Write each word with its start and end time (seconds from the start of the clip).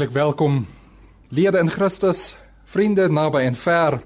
Hartlik 0.00 0.16
welkom 0.16 0.66
lede 1.28 1.58
in 1.60 1.68
Christus, 1.68 2.36
vriende 2.64 3.10
naby 3.12 3.42
en 3.44 3.54
ver 3.54 3.98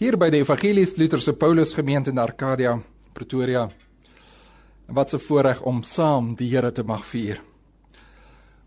hier 0.00 0.16
by 0.16 0.30
die 0.32 0.38
Evangelies 0.40 0.94
Lutherse 0.96 1.34
Paulus 1.36 1.74
Gemeente 1.76 2.08
in 2.08 2.16
Arcadia, 2.18 2.78
Pretoria. 3.12 3.66
En 4.88 4.94
wat 4.94 5.12
'n 5.12 5.18
voorreg 5.18 5.60
om 5.60 5.82
saam 5.82 6.34
die 6.34 6.48
Here 6.48 6.72
te 6.72 6.82
mag 6.82 7.04
vier. 7.04 7.42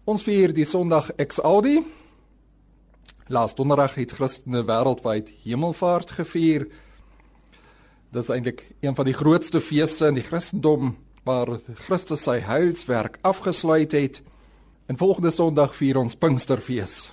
Ons 0.06 0.22
vier 0.24 0.54
die 0.54 0.66
Sondag 0.66 1.10
Ex 1.18 1.40
Audi. 1.40 1.82
Laas 3.28 3.56
donderdag 3.56 3.96
het 3.96 4.12
Christene 4.12 4.64
wêreldwyd 4.64 5.34
Hemelvaart 5.44 6.12
gevier. 6.12 6.68
Dit 8.12 8.24
is 8.24 8.30
eintlik 8.30 8.68
een 8.80 8.96
van 8.96 9.06
die 9.06 9.18
grootste 9.18 9.60
feeste 9.60 10.06
in 10.06 10.14
die 10.14 10.24
Christendom 10.24 10.98
waar 11.24 11.60
Christus 11.74 12.24
sy 12.24 12.40
heilswerk 12.40 13.18
afgesluit 13.22 13.92
het. 13.92 14.22
En 14.90 14.98
volgende 14.98 15.30
Sondag 15.32 15.76
vier 15.78 16.00
ons 16.02 16.16
Pinksterfees. 16.18 17.12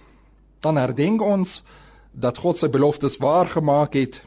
Dan 0.65 0.79
herdenk 0.81 1.21
ons 1.21 1.59
dat 2.17 2.39
God 2.41 2.57
sy 2.57 2.71
beloftes 2.73 3.19
waar 3.21 3.51
gemaak 3.53 3.99
het 4.01 4.23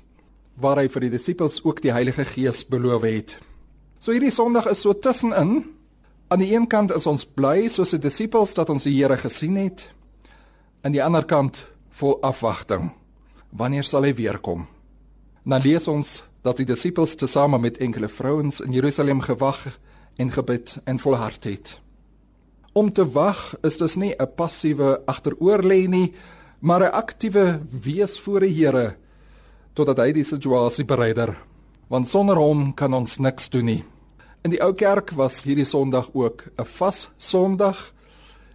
waar 0.59 0.77
hy 0.77 0.89
vir 0.91 1.07
die 1.07 1.13
disippels 1.15 1.57
ook 1.63 1.79
die 1.81 1.93
Heilige 1.95 2.27
Gees 2.27 2.61
beloof 2.67 3.07
het. 3.07 3.33
So 3.97 4.13
hierdie 4.13 4.33
Sondag 4.35 4.67
is 4.69 4.83
so 4.85 4.93
tussenin. 4.93 5.63
Aan 6.29 6.43
die 6.43 6.51
een 6.53 6.67
kant 6.69 6.93
is 6.93 7.09
ons 7.09 7.25
bly 7.25 7.65
soos 7.73 7.95
die 7.95 8.01
disippels 8.03 8.53
dat 8.53 8.69
ons 8.69 8.85
die 8.85 8.93
Here 8.99 9.17
gesien 9.17 9.57
het. 9.57 9.87
Aan 10.85 10.93
die 10.93 11.03
ander 11.03 11.25
kant 11.25 11.63
vol 11.89 12.19
afwagting. 12.21 12.91
Wanneer 13.49 13.87
sal 13.87 14.05
hy 14.05 14.13
weer 14.13 14.37
kom? 14.37 14.67
Dan 15.41 15.65
lees 15.65 15.89
ons 15.89 16.19
dat 16.45 16.61
die 16.61 16.69
disippels 16.69 17.17
tesame 17.17 17.57
met 17.57 17.81
enkele 17.81 18.13
vrouens 18.13 18.61
in 18.61 18.77
Jerusalem 18.77 19.25
gewag 19.25 19.65
en 20.21 20.29
gebid 20.37 20.77
en 20.85 20.99
volhard 20.99 21.49
het. 21.49 21.79
Om 22.79 22.93
te 22.95 23.03
wag 23.11 23.57
is 23.67 23.75
dus 23.77 23.95
nie 23.95 24.13
'n 24.15 24.31
passiewe 24.35 25.01
agteroorlê 25.05 25.87
nie, 25.87 26.13
maar 26.59 26.81
'n 26.83 26.91
aktiewe 26.91 27.59
wees 27.83 28.19
voor 28.19 28.39
die 28.39 28.53
Here 28.53 28.95
totdat 29.73 29.97
hy 29.97 30.11
die 30.11 30.23
situasie 30.23 30.85
bereider. 30.85 31.37
Want 31.89 32.07
sonder 32.07 32.37
hom 32.37 32.73
kan 32.73 32.93
ons 32.93 33.17
niks 33.17 33.49
doen 33.49 33.65
nie. 33.65 33.83
In 34.43 34.51
die 34.51 34.61
ou 34.61 34.73
kerk 34.73 35.11
was 35.11 35.43
hierdie 35.43 35.65
Sondag 35.65 36.09
ook 36.13 36.43
'n 36.57 36.65
vas 36.65 37.09
Sondag. 37.17 37.93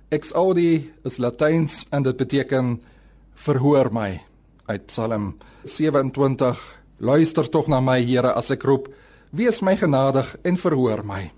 Ex 0.09 0.33
audi 0.33 0.93
is 1.05 1.19
Latyns 1.19 1.87
en 1.91 2.03
dit 2.03 2.17
beteken 2.17 2.83
verhoor 3.35 3.93
my 3.93 4.23
uit 4.67 4.87
Psalm 4.87 5.37
27. 5.65 6.77
Luister 6.99 7.51
tog 7.51 7.67
na 7.67 7.81
my 7.81 8.03
Here 8.05 8.33
as 8.33 8.51
ek 8.51 8.63
roep, 8.63 8.89
wees 9.31 9.61
my 9.61 9.77
genadig 9.77 10.37
en 10.43 10.57
verhoor 10.57 11.05
my. 11.05 11.33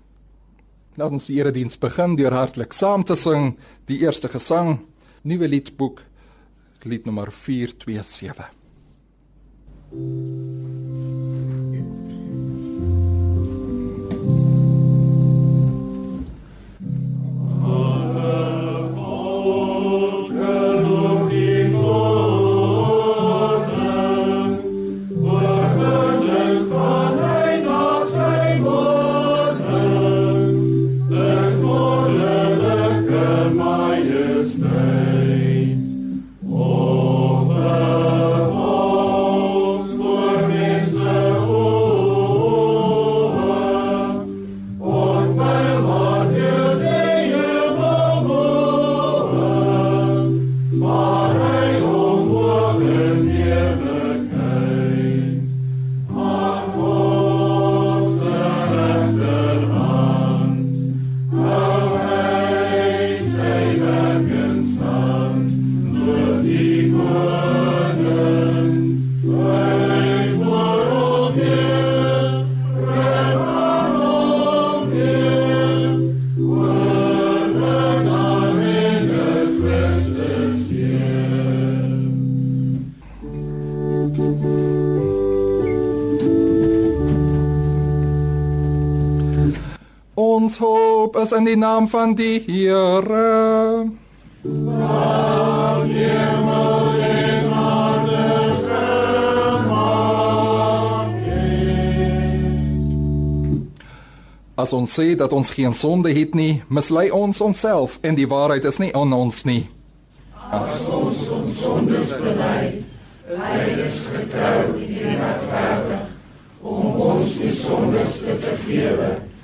Laat 0.97 1.13
ons 1.13 1.27
die 1.29 1.37
erediens 1.37 1.77
begin 1.77 2.15
deur 2.17 2.33
hartlik 2.33 2.73
saam 2.73 3.03
te 3.05 3.15
sing 3.15 3.51
die 3.85 3.99
eerste 4.01 4.31
gesang, 4.33 4.79
Nuwe 5.21 5.47
Liedboek, 5.47 6.01
lied 6.89 7.05
nommer 7.05 7.29
427. 7.29 8.47
Is 91.17 91.31
in 91.31 91.45
die 91.45 91.57
naam 91.57 91.87
van 91.87 92.13
die 92.15 92.39
Here. 92.45 93.89
As 104.57 104.73
ons 104.73 104.93
sê 104.93 105.15
dat 105.15 105.33
ons 105.33 105.49
geen 105.53 105.73
sonde 105.73 106.13
het 106.13 106.33
nie, 106.33 106.63
mislei 106.67 107.09
ons 107.13 107.41
onsself 107.41 107.99
en 108.01 108.17
die 108.17 108.27
waarheid 108.27 108.65
is 108.65 108.79
nie 108.81 108.89
in 108.89 109.13
ons 109.13 109.43
nie. 109.45 109.67
As 110.49 110.85
ons 110.89 111.23
ons 111.29 111.61
sondes 111.61 112.13
bely, 112.21 112.83
hy 113.37 113.63
is 113.85 114.03
getrou 114.13 114.77
en 114.81 115.17
regverdig 115.21 116.05
om 116.61 117.01
ons 117.09 117.39
die 117.41 117.53
sondes 117.53 118.21
te 118.25 118.37
vergewe 118.41 119.11
en 119.17 119.36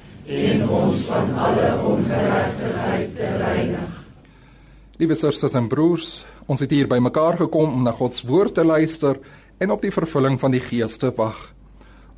van 1.13 1.33
alle 1.37 1.69
ongeregtigheid 1.85 3.15
te 3.15 3.27
reinig. 3.37 3.89
Liewe 4.97 5.15
susters 5.15 5.53
en 5.53 5.67
broers, 5.67 6.23
ons 6.45 6.61
het 6.63 6.71
hier 6.73 6.87
bymekaar 6.89 7.37
gekom 7.37 7.73
om 7.73 7.83
na 7.85 7.93
God 7.93 8.15
se 8.15 8.27
woord 8.27 8.53
te 8.57 8.65
luister 8.65 9.19
en 9.57 9.71
op 9.71 9.81
die 9.81 9.93
vervulling 9.93 10.39
van 10.41 10.53
die 10.53 10.61
Gees 10.61 10.97
te 10.97 11.11
wag. 11.17 11.51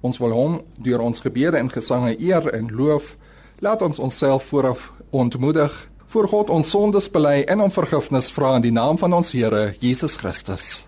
Ons 0.05 0.19
wil 0.21 0.35
hom 0.35 0.55
deur 0.85 1.03
ons 1.03 1.23
gebede 1.23 1.59
en 1.59 1.71
gesange 1.71 2.15
eer 2.21 2.47
en 2.53 2.71
loof. 2.71 3.15
Laat 3.59 3.81
ons 3.81 3.99
onsself 3.99 4.47
vooraf 4.51 4.91
ontmoedig 5.09 5.75
voor 6.15 6.27
God 6.31 6.49
ons 6.53 6.69
sondes 6.69 7.09
bely 7.11 7.41
en 7.49 7.65
om 7.65 7.71
vergifnis 7.73 8.31
vra 8.31 8.55
in 8.55 8.63
die 8.63 8.75
naam 8.75 8.99
van 9.01 9.13
ons 9.17 9.33
Here 9.35 9.73
Jesus 9.81 10.15
Christus. 10.21 10.85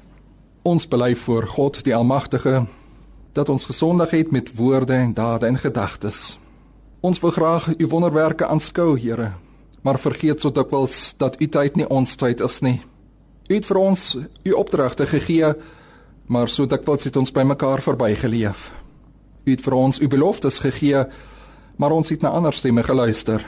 Ons 0.63 0.87
bely 0.87 1.15
voor 1.15 1.47
God 1.47 1.83
die 1.83 1.95
Almagtige 1.95 2.65
dat 3.33 3.49
ons 3.49 3.67
gesondig 3.67 4.15
het 4.15 4.31
met 4.31 4.55
woorde 4.55 4.93
en 4.93 5.13
dade 5.13 5.45
en 5.45 5.57
gedagtes. 5.59 6.37
Ons 7.01 7.19
wil 7.21 7.29
graag 7.31 7.67
u 7.77 7.87
wonderwerke 7.87 8.47
aanskou, 8.47 8.97
Here, 8.99 9.33
maar 9.81 9.99
vergeet 9.99 10.41
so 10.41 10.49
dikwels 10.49 11.13
dat 11.17 11.35
u 11.37 11.45
tyd 11.47 11.75
nie 11.77 11.85
ons 11.93 12.15
tyd 12.17 12.41
is 12.41 12.61
nie. 12.65 12.79
U 13.47 13.53
het 13.53 13.65
vir 13.69 13.77
ons 13.77 14.05
u 14.17 14.51
opdragte 14.57 15.05
gegee, 15.05 15.51
maar 16.25 16.49
so 16.49 16.65
dikwels 16.65 17.05
het 17.05 17.19
ons 17.21 17.31
bymekaar 17.31 17.83
verbygeleef. 17.85 18.71
U 19.45 19.51
het 19.51 19.61
vir 19.61 19.75
ons 19.77 20.01
u 20.01 20.07
beloftes 20.09 20.57
gegee, 20.59 21.03
maar 21.77 21.93
ons 21.93 22.09
het 22.09 22.25
na 22.25 22.33
ander 22.33 22.53
stemme 22.53 22.83
geluister. 22.83 23.45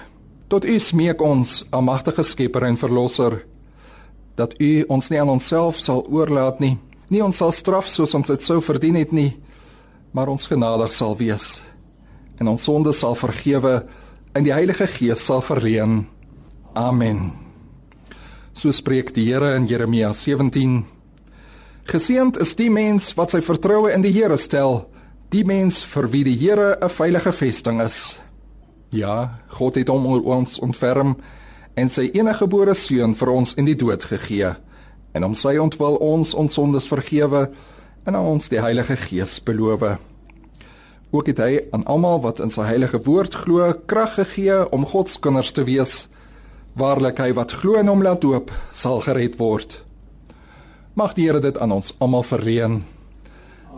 Tot 0.48 0.66
u 0.66 0.78
smeek 0.80 1.22
ons, 1.22 1.64
almagtige 1.72 2.24
Skepper 2.24 2.68
en 2.70 2.78
Verlosser, 2.78 3.40
dat 4.38 4.54
u 4.62 4.86
ons 4.88 5.10
nie 5.10 5.22
aan 5.22 5.34
onsself 5.34 5.82
sal 5.82 6.06
oorlaat 6.06 6.62
nie, 6.62 6.78
nie 7.10 7.26
ons 7.26 7.42
sal 7.42 7.52
straf 7.52 7.90
soos 7.90 8.14
ons 8.14 8.30
dit 8.30 8.46
sou 8.46 8.62
verdien 8.62 8.96
het 9.02 9.12
nie, 9.12 9.34
maar 10.14 10.30
ons 10.30 10.48
genadig 10.48 10.94
sal 10.94 11.18
wees 11.18 11.58
en 12.40 12.48
ons 12.48 12.64
sondes 12.64 13.00
sal 13.00 13.16
vergewe 13.20 13.84
en 14.34 14.46
die 14.46 14.54
Heilige 14.54 14.88
Gees 14.88 15.26
sal 15.26 15.42
verleen. 15.44 16.06
Amen. 16.74 17.32
So 18.54 18.72
spreek 18.72 19.14
die 19.16 19.26
Here 19.28 19.56
in 19.56 19.68
Jeremia 19.68 20.14
17. 20.14 20.86
Geseënd 21.90 22.38
is 22.38 22.56
die 22.56 22.70
mens 22.70 23.12
wat 23.18 23.34
sy 23.34 23.42
vertroue 23.42 23.92
in 23.94 24.04
die 24.06 24.14
Here 24.14 24.38
stel, 24.38 24.84
die 25.34 25.46
mens 25.46 25.82
vir 25.84 26.10
wie 26.14 26.24
die 26.24 26.38
Here 26.38 26.78
'n 26.82 26.90
veilige 26.90 27.32
vesting 27.32 27.82
is. 27.82 28.18
Ja, 28.92 29.40
God 29.48 29.76
het 29.76 29.90
hom 29.90 30.06
oor 30.06 30.22
ons 30.22 30.60
ontferm 30.60 31.18
en 31.76 31.90
sy 31.90 32.10
eniggebore 32.14 32.74
seun 32.74 33.16
vir 33.16 33.30
ons 33.30 33.54
in 33.54 33.66
die 33.66 33.76
dood 33.76 34.04
gegee. 34.04 34.56
En 35.14 35.24
om 35.24 35.36
sy 35.36 35.58
ontwil 35.58 35.96
ons 35.96 36.34
ons 36.34 36.54
sondes 36.54 36.88
vergewe 36.88 37.50
en 38.06 38.16
aan 38.16 38.26
ons 38.26 38.50
die 38.50 38.62
Heilige 38.62 38.96
Gees 38.96 39.40
beloof. 39.40 40.09
Ook 41.12 41.28
het 41.32 41.40
hy 41.42 41.64
aan 41.74 41.86
almal 41.90 42.22
wat 42.22 42.40
in 42.44 42.54
sy 42.54 42.68
heilige 42.70 43.02
woord 43.06 43.34
glo 43.34 43.74
krag 43.90 44.16
gegee 44.20 44.62
om 44.70 44.86
God 44.86 45.10
se 45.10 45.20
kinders 45.20 45.52
te 45.52 45.66
wees 45.66 46.08
Waarlik 46.80 47.18
hy 47.20 47.34
wat 47.36 47.54
glo 47.60 47.76
en 47.80 47.90
hom 47.92 48.04
laat 48.06 48.22
doop, 48.24 48.52
sal 48.72 49.02
gered 49.04 49.36
word. 49.40 49.82
Mag 50.96 51.16
die 51.18 51.26
Here 51.28 51.42
dit 51.44 51.58
aan 51.58 51.74
ons 51.76 51.92
almal 52.00 52.24
verleen. 52.24 52.84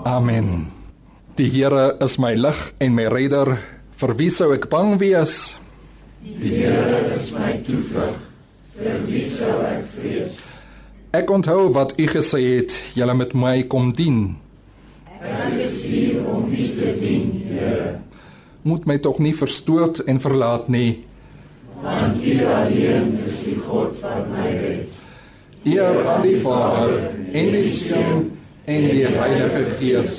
Amen. 0.05 0.67
Die 1.39 1.49
Here 1.49 1.95
is 2.03 2.19
my 2.21 2.33
lig 2.35 2.59
en 2.77 2.93
my 2.97 3.07
redder. 3.09 3.55
Vir 3.97 4.15
wie 4.19 4.29
sou 4.33 4.51
ek 4.53 4.67
bang 4.69 4.97
wees? 5.01 5.55
Die 6.21 6.61
Here 6.61 7.13
is 7.15 7.31
my 7.33 7.55
toevlug. 7.65 8.19
Vir 8.77 9.01
wie 9.07 9.25
sou 9.29 9.57
ek 9.65 9.87
vrees? 9.95 10.37
Ek 11.15 11.31
onthou 11.31 11.71
wat 11.75 11.97
u 11.99 12.05
gesê 12.07 12.41
het, 12.59 12.77
julle 12.95 13.15
met 13.17 13.33
my 13.33 13.63
kom 13.71 13.91
dien. 13.95 14.37
Ek 15.21 15.53
is 15.61 15.81
hier 15.85 16.25
om 16.25 16.49
u 16.49 16.67
te 16.73 16.95
dien, 16.99 17.29
Here. 17.45 17.99
Moet 18.61 18.85
my 18.89 18.97
tog 19.01 19.19
nie 19.21 19.33
verstoot 19.37 20.01
en 20.09 20.19
verlaat 20.21 20.67
nie. 20.69 21.03
Want 21.81 22.21
u 22.21 22.33
alleen 22.45 23.15
is 23.25 23.39
die 23.45 23.57
God 23.65 23.95
wat 24.01 24.27
my 24.33 24.49
red. 24.57 24.99
Eer 25.65 26.01
aan 26.09 26.21
die 26.25 26.37
Vader 26.41 26.93
en 27.31 27.51
die 27.53 27.65
Seun 27.69 28.27
en 28.65 28.87
die 28.89 29.05
Heilige 29.05 29.65
Gees, 29.77 30.13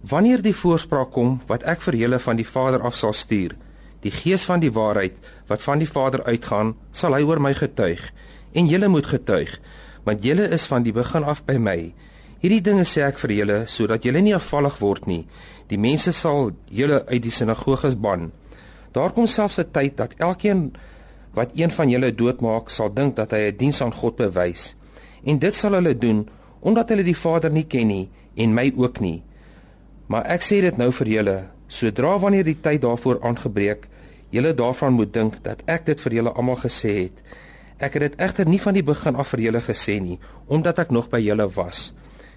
Wanneer 0.00 0.42
die 0.42 0.54
voorspraak 0.54 1.10
kom 1.10 1.40
wat 1.46 1.62
ek 1.62 1.80
vir 1.86 1.96
julle 1.96 2.18
van 2.18 2.36
die 2.36 2.46
Vader 2.46 2.82
af 2.82 2.96
sal 2.96 3.12
stuur, 3.12 3.56
die 4.02 4.10
Gees 4.10 4.44
van 4.44 4.60
die 4.60 4.72
waarheid 4.72 5.14
wat 5.50 5.62
van 5.62 5.78
die 5.78 5.88
Vader 5.88 6.24
uitgaan, 6.24 6.74
sal 6.92 7.14
hy 7.14 7.22
oor 7.22 7.40
my 7.40 7.54
getuig. 7.54 8.10
En 8.52 8.68
julle 8.68 8.88
moet 8.88 9.06
getuig, 9.06 9.60
want 10.04 10.24
julle 10.24 10.48
is 10.52 10.66
van 10.66 10.82
die 10.82 10.92
begin 10.92 11.24
af 11.24 11.44
by 11.46 11.56
my. 11.58 11.78
Hierdie 12.42 12.62
dinge 12.64 12.84
sê 12.88 13.04
ek 13.06 13.20
vir 13.22 13.36
julle 13.36 13.58
sodat 13.70 14.02
julle 14.02 14.20
nie 14.20 14.34
afvallig 14.34 14.80
word 14.82 15.06
nie. 15.06 15.22
Die 15.70 15.78
mense 15.78 16.12
sal 16.12 16.50
julle 16.74 17.04
uit 17.06 17.22
die 17.22 17.30
sinagoges 17.30 17.94
ban. 17.94 18.32
Daar 18.92 19.14
kom 19.14 19.26
selfs 19.26 19.58
'n 19.58 19.70
tyd 19.72 19.96
dat 19.96 20.14
elkeen 20.18 20.72
wat 21.34 21.54
een 21.54 21.70
van 21.70 21.88
julle 21.88 22.14
doodmaak 22.14 22.70
sal 22.70 22.90
dink 22.92 23.16
dat 23.16 23.30
hy 23.30 23.48
'n 23.48 23.56
diens 23.56 23.80
aan 23.80 23.94
God 23.94 24.16
bewys. 24.16 24.74
En 25.24 25.38
dit 25.38 25.54
sal 25.54 25.72
hulle 25.72 25.98
doen 25.98 26.28
omdat 26.60 26.88
hulle 26.88 27.02
die 27.02 27.16
Vader 27.16 27.50
nie 27.50 27.66
ken 27.66 27.86
nie 27.86 28.10
en 28.34 28.54
my 28.54 28.72
ook 28.76 29.00
nie. 29.00 29.22
Maar 30.06 30.24
ek 30.24 30.42
sê 30.42 30.60
dit 30.60 30.76
nou 30.76 30.92
vir 30.92 31.06
julle, 31.06 31.48
sodra 31.72 32.18
wanneer 32.20 32.44
die 32.44 32.58
tyd 32.60 32.82
daarvoor 32.84 33.22
aangebreek, 33.24 33.88
julle 34.32 34.52
daarvan 34.56 34.92
moet 34.96 35.12
dink 35.14 35.40
dat 35.44 35.64
ek 35.70 35.86
dit 35.88 36.04
vir 36.04 36.18
julle 36.18 36.34
almal 36.36 36.60
gesê 36.60 36.92
het. 37.04 37.24
Ek 37.82 37.96
het 37.96 38.04
dit 38.06 38.20
egter 38.22 38.48
nie 38.48 38.60
van 38.62 38.76
die 38.76 38.84
begin 38.86 39.16
af 39.18 39.32
vir 39.34 39.46
julle 39.48 39.62
gesê 39.64 39.98
nie, 40.00 40.18
omdat 40.46 40.84
ek 40.84 40.92
nog 40.94 41.08
by 41.12 41.20
julle 41.24 41.48
was. 41.56 41.90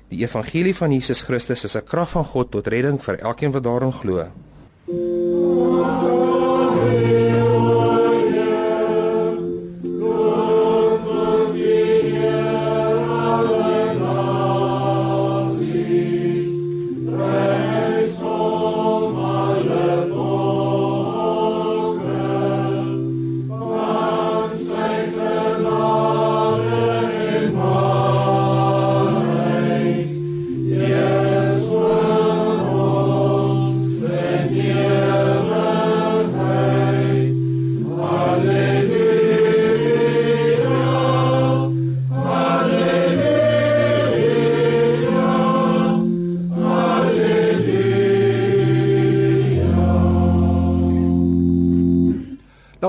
Die 0.10 0.24
evangelie 0.24 0.75
van 0.77 0.94
Jesus 0.94 1.22
Christus 1.25 1.65
is 1.65 1.75
'n 1.75 1.86
krag 1.86 2.10
van 2.10 2.25
God 2.25 2.51
tot 2.51 2.68
redding 2.68 3.01
vir 3.01 3.20
elkeen 3.20 3.51
wat 3.51 3.63
daarin 3.63 3.92
glo. 3.92 4.30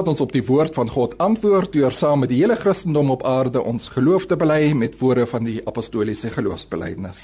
Laat 0.06 0.20
ons 0.20 0.28
op 0.28 0.34
die 0.36 0.44
woord 0.46 0.76
van 0.78 0.86
God 0.86 1.14
antwoord 1.18 1.72
deur 1.74 1.94
saam 1.98 2.20
met 2.22 2.30
die 2.30 2.36
hele 2.38 2.54
Christendom 2.54 3.08
op 3.10 3.24
aarde 3.26 3.58
ons 3.58 3.88
geloof 3.90 4.28
te 4.30 4.36
bely 4.38 4.68
met 4.78 4.92
woorde 5.00 5.24
van 5.26 5.42
die 5.42 5.56
apostoliese 5.66 6.30
geloofsbelijdenis. 6.30 7.22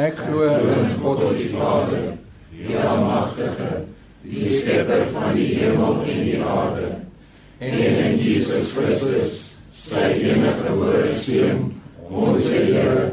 Ek 0.00 0.16
glo 0.16 0.46
in 0.48 0.94
God 1.02 1.20
die 1.36 1.50
Vader, 1.52 2.06
die 2.54 2.78
Almagtige, 2.80 3.82
die 4.24 4.48
Skepper 4.48 5.04
van 5.12 5.36
die 5.36 5.50
hemel 5.58 6.00
en 6.14 6.24
die 6.24 6.40
aarde, 6.40 6.88
en 7.68 7.76
in 7.82 8.16
Jesus 8.22 8.72
Christus, 8.78 9.36
sy 9.82 10.06
enige 10.22 10.56
gebore 10.70 11.04
Seun, 11.20 11.62
ons 12.08 12.48
Here, 12.48 13.10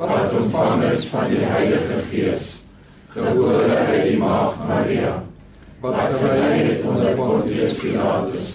wat 0.00 0.32
ontvang 0.40 0.88
is 0.94 1.04
van 1.12 1.28
die 1.28 1.44
Heilige 1.44 2.00
Gees, 2.08 2.48
gebore 3.12 3.68
uit 3.68 4.08
die 4.08 4.16
Maagd 4.16 4.64
Maria 4.64 5.14
wat 5.84 6.14
gelei 6.20 6.62
het 6.62 6.82
onder 6.82 7.12
Pontius 7.12 7.74
Pilatus, 7.76 8.52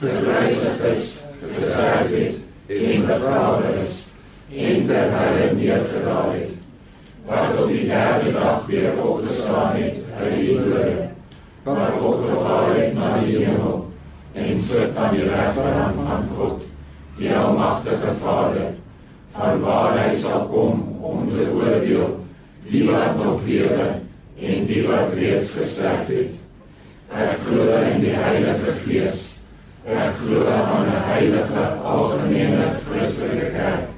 gekruisig 0.00 0.78
is, 0.92 1.20
gesterf 1.44 2.08
het 2.08 2.34
en 2.66 3.04
begrawe 3.06 3.72
is, 3.72 4.08
en 4.56 4.86
ter 4.88 5.10
helle 5.12 5.50
neergedaal 5.58 6.32
het, 6.32 6.54
op 7.58 7.68
die 7.68 7.86
derde 7.86 8.32
dag 8.32 8.66
weer 8.66 8.92
opgestaan 9.02 9.76
het 9.76 9.96
uit 10.20 10.34
die 10.34 10.58
dode, 10.58 11.08
wat 11.62 11.98
opgevaar 12.00 12.76
het 12.76 12.94
na 12.94 13.20
die 13.24 13.44
hemel, 13.44 13.88
en 14.32 14.58
sit 14.58 14.96
aan 14.96 15.14
die 15.14 15.28
rechterhand 15.28 15.94
van 16.04 16.28
God, 16.36 16.62
die 17.18 17.34
almachtige 17.34 18.14
Vader, 18.22 18.72
van 19.32 19.60
waar 19.60 19.98
hy 19.98 20.14
sal 20.16 20.46
kom 20.52 20.82
om 21.00 21.28
te 21.30 21.48
oordeel, 21.52 22.16
die 22.68 22.84
wat 22.88 23.16
nog 23.18 23.44
lewe 23.46 23.88
en 24.40 24.66
die 24.66 24.86
wat 24.86 25.12
reeds 25.16 25.52
gesterf 25.56 26.08
het. 26.12 26.38
Ek 27.12 27.44
glo 27.46 27.68
in 27.92 28.00
die 28.00 28.14
Heilige 28.16 28.72
Gees. 28.84 29.28
Ek 29.84 30.14
glo 30.22 30.46
aan 30.46 30.86
'n 30.86 31.02
heilige 31.10 31.64
algemene 31.84 32.78
Christelike 32.86 33.50
kerk, 33.50 33.88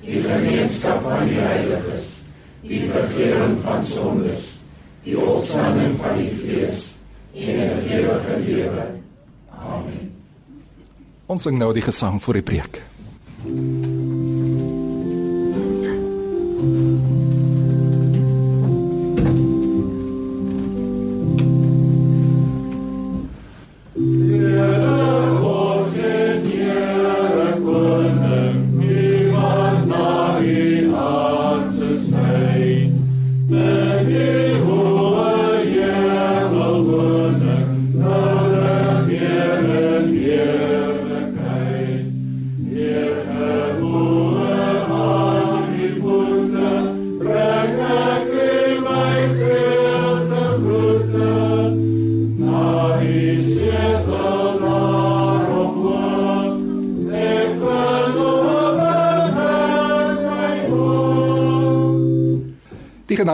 die 0.00 0.22
gemeenskap 0.22 1.02
van 1.02 1.28
die 1.28 1.40
heiliges, 1.40 2.13
die 2.64 2.82
vergifnis 2.88 3.60
van 3.64 3.84
sondes, 3.84 4.42
die 5.04 5.16
opstanding 5.20 5.96
van 6.00 6.18
die 6.20 6.30
vlees 6.32 6.82
en 7.34 7.84
ewige 7.84 8.38
lewe. 8.46 8.86
Amen. 9.52 10.10
Ons 11.26 11.46
sing 11.46 11.58
nou 11.60 11.72
die 11.76 11.84
gesang 11.84 12.20
vir 12.24 12.40
die 12.40 12.46
preek. 12.52 12.80
Die 13.44 13.83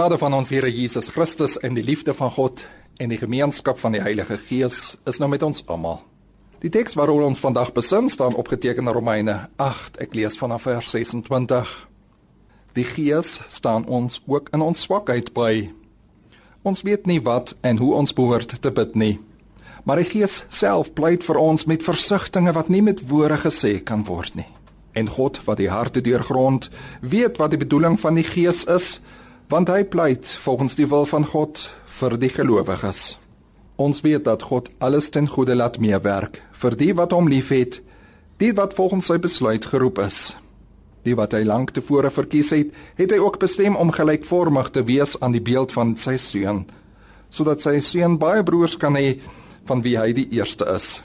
genade 0.01 0.19
van 0.19 0.33
ons 0.33 0.49
Here 0.49 0.71
Jesus 0.73 1.11
Christus 1.13 1.59
en 1.61 1.75
die 1.77 1.83
liefde 1.85 2.15
van 2.17 2.31
God 2.33 2.63
en 2.97 3.11
die 3.13 3.19
gemeenskap 3.21 3.77
van 3.83 3.93
die 3.93 4.01
Heilige 4.01 4.39
Gees 4.41 4.95
is 5.05 5.19
nou 5.21 5.29
met 5.29 5.43
ons 5.45 5.61
almal. 5.69 5.99
Die 6.65 6.71
teks 6.73 6.97
waaroor 6.97 7.27
ons 7.27 7.43
vandag 7.43 7.75
besin 7.77 8.09
staan 8.09 8.33
opgeteken 8.33 8.89
in 8.89 8.95
Romeine 8.97 9.35
8. 9.61 9.99
Ek 10.01 10.17
lees 10.17 10.39
vanaf 10.41 10.65
vers 10.65 10.89
26. 10.97 11.75
Die 12.81 12.87
Gees 12.89 13.43
staan 13.53 13.85
ons 13.93 14.23
ook 14.25 14.49
in 14.57 14.65
ons 14.65 14.81
swakheid 14.89 15.35
by. 15.37 15.69
Ons 16.65 16.81
weet 16.89 17.05
nie 17.05 17.21
wat 17.21 17.53
en 17.61 17.77
hoe 17.77 17.93
ons 18.01 18.17
behoort 18.17 18.57
te 18.57 18.73
bid 18.73 18.97
nie. 18.97 19.19
Maar 19.85 20.01
die 20.01 20.09
Gees 20.15 20.47
self 20.49 20.95
pleit 20.97 21.29
vir 21.29 21.45
ons 21.45 21.69
met 21.69 21.85
versigtings 21.85 22.57
wat 22.57 22.73
nie 22.73 22.81
met 22.89 23.05
woorde 23.13 23.43
gesê 23.45 23.77
kan 23.85 24.09
word 24.09 24.41
nie. 24.41 24.49
En 24.97 25.13
God 25.13 25.45
wat 25.45 25.61
die 25.61 25.69
harte 25.69 26.01
deurgrond, 26.01 26.73
weet 27.05 27.37
wat 27.37 27.53
die 27.53 27.61
bedoeling 27.69 28.01
van 28.01 28.17
die 28.17 28.25
Gees 28.25 28.65
is 28.65 28.95
want 29.51 29.69
hy 29.69 29.83
pleit 29.85 30.31
volgens 30.45 30.77
die 30.79 30.87
wil 30.87 31.07
van 31.11 31.25
God 31.27 31.59
vir 31.99 32.15
die 32.23 32.31
gelowiges. 32.31 33.19
Ons 33.83 34.03
weet 34.05 34.23
dat 34.29 34.45
God 34.47 34.69
alles 34.79 35.11
ten 35.11 35.27
goeie 35.27 35.57
laat 35.57 35.81
meewerk 35.83 36.39
vir 36.63 36.77
die 36.79 36.93
wat 36.95 37.11
hom 37.17 37.27
liefhet, 37.29 37.81
die 38.39 38.53
wat 38.55 38.77
volgens 38.79 39.11
sy 39.11 39.19
besluit 39.19 39.67
geroep 39.67 39.99
is. 40.05 40.37
Die 41.03 41.17
wat 41.19 41.35
hy 41.35 41.43
lank 41.49 41.73
tevore 41.75 42.13
verkies 42.15 42.53
het, 42.55 42.71
het 43.01 43.11
hy 43.11 43.19
ook 43.19 43.41
bestem 43.43 43.77
om 43.77 43.91
gelykvormig 43.91 44.71
te 44.71 44.85
wees 44.87 45.17
aan 45.21 45.35
die 45.35 45.43
beeld 45.43 45.73
van 45.75 45.97
sy 45.99 46.15
seun, 46.21 46.67
sodat 47.31 47.65
sy 47.65 47.81
seun 47.83 48.19
baie 48.23 48.45
broers 48.47 48.77
kan 48.79 48.95
hê 48.95 49.17
van 49.67 49.83
wie 49.83 49.97
hy 49.99 50.13
die 50.15 50.29
eerste 50.37 50.69
is. 50.71 51.01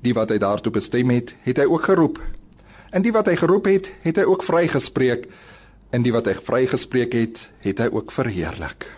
Die 0.00 0.14
wat 0.16 0.32
hy 0.32 0.38
daartoe 0.40 0.72
bestem 0.72 1.12
het, 1.12 1.34
het 1.44 1.60
hy 1.60 1.68
ook 1.68 1.90
geroep. 1.90 2.20
En 2.94 3.04
die 3.04 3.12
wat 3.12 3.28
hy 3.28 3.34
geroep 3.36 3.68
het, 3.68 3.90
het 4.06 4.22
hy 4.22 4.24
ook 4.30 4.46
vrygespreek 4.46 5.28
en 5.94 6.02
die 6.02 6.12
wat 6.14 6.26
hy 6.26 6.34
vrygespreek 6.34 7.14
het, 7.14 7.40
het 7.62 7.78
hy 7.78 7.86
ook 7.94 8.10
verheerlik. 8.10 8.88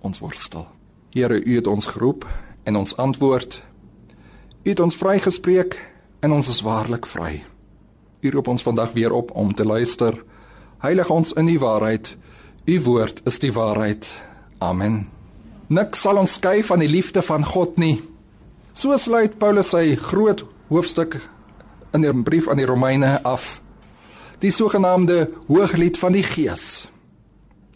Ons 0.00 0.22
worstel. 0.22 0.64
Here, 1.12 1.36
U 1.36 1.56
het 1.58 1.68
ons 1.68 1.90
geroep 1.92 2.24
en 2.64 2.78
ons 2.80 2.96
antwoord. 2.96 3.60
U 4.64 4.68
het 4.70 4.80
ons 4.80 4.96
vrygespreek 4.96 5.76
en 6.24 6.32
ons 6.32 6.48
is 6.48 6.62
waarlik 6.64 7.06
vry. 7.06 7.42
U 8.24 8.32
roep 8.34 8.48
ons 8.48 8.64
vandag 8.64 8.94
weer 8.96 9.12
op 9.12 9.30
om 9.36 9.52
te 9.54 9.64
luister. 9.64 10.16
Heilig 10.82 11.10
ons 11.10 11.34
in 11.36 11.46
die 11.50 11.58
waarheid. 11.60 12.14
U 12.66 12.80
woord 12.82 13.22
is 13.28 13.38
die 13.44 13.52
waarheid. 13.52 14.08
Amen. 14.64 15.06
Nik 15.68 15.94
sal 16.00 16.18
ons 16.18 16.38
skei 16.40 16.62
van 16.64 16.80
die 16.80 16.90
liefde 16.90 17.22
van 17.22 17.44
God 17.44 17.76
nie. 17.76 18.00
So 18.72 18.96
sluit 18.96 19.36
Paulus 19.38 19.74
sy 19.74 19.98
groot 20.00 20.44
hoofstuk 20.68 21.20
in 21.92 22.04
'n 22.04 22.24
brief 22.24 22.48
aan 22.48 22.56
die 22.56 22.66
Romeine 22.66 23.22
af 23.22 23.60
die 24.38 24.50
sogenaamde 24.50 25.30
hooglied 25.46 25.98
van 25.98 26.14
die 26.14 26.22
gees. 26.22 26.88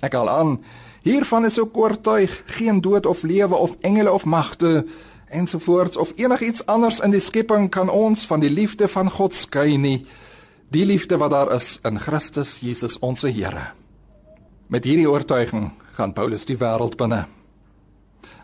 Ek 0.03 0.15
al 0.15 0.31
aan, 0.31 0.57
hiervan 1.03 1.47
is 1.47 1.59
ook 1.59 1.77
oortuig 1.77 2.43
geen 2.59 2.81
dood 2.81 3.07
of 3.07 3.23
lewe 3.23 3.55
of 3.55 3.77
engele 3.81 4.13
of 4.13 4.25
magte 4.25 4.87
ensovoorts 5.33 5.97
of 5.97 6.13
enigiets 6.17 6.67
anders 6.67 7.01
in 7.01 7.11
die 7.11 7.21
skepping 7.21 7.71
kan 7.71 7.91
ons 7.91 8.27
van 8.27 8.41
die 8.41 8.51
liefde 8.51 8.89
van 8.89 9.11
God 9.11 9.35
skei 9.35 9.77
nie. 9.77 10.03
Die 10.73 10.85
liefde 10.87 11.19
wat 11.21 11.31
daar 11.31 11.53
is 11.55 11.79
in 11.85 11.99
Christus 12.01 12.59
Jesus 12.61 12.99
ons 12.99 13.23
Here. 13.23 13.73
Met 14.69 14.85
hierdie 14.85 15.09
oortuiging 15.11 15.71
gaan 15.97 16.13
Paulus 16.13 16.45
die 16.49 16.57
wêreld 16.57 16.97
binne. 16.97 17.27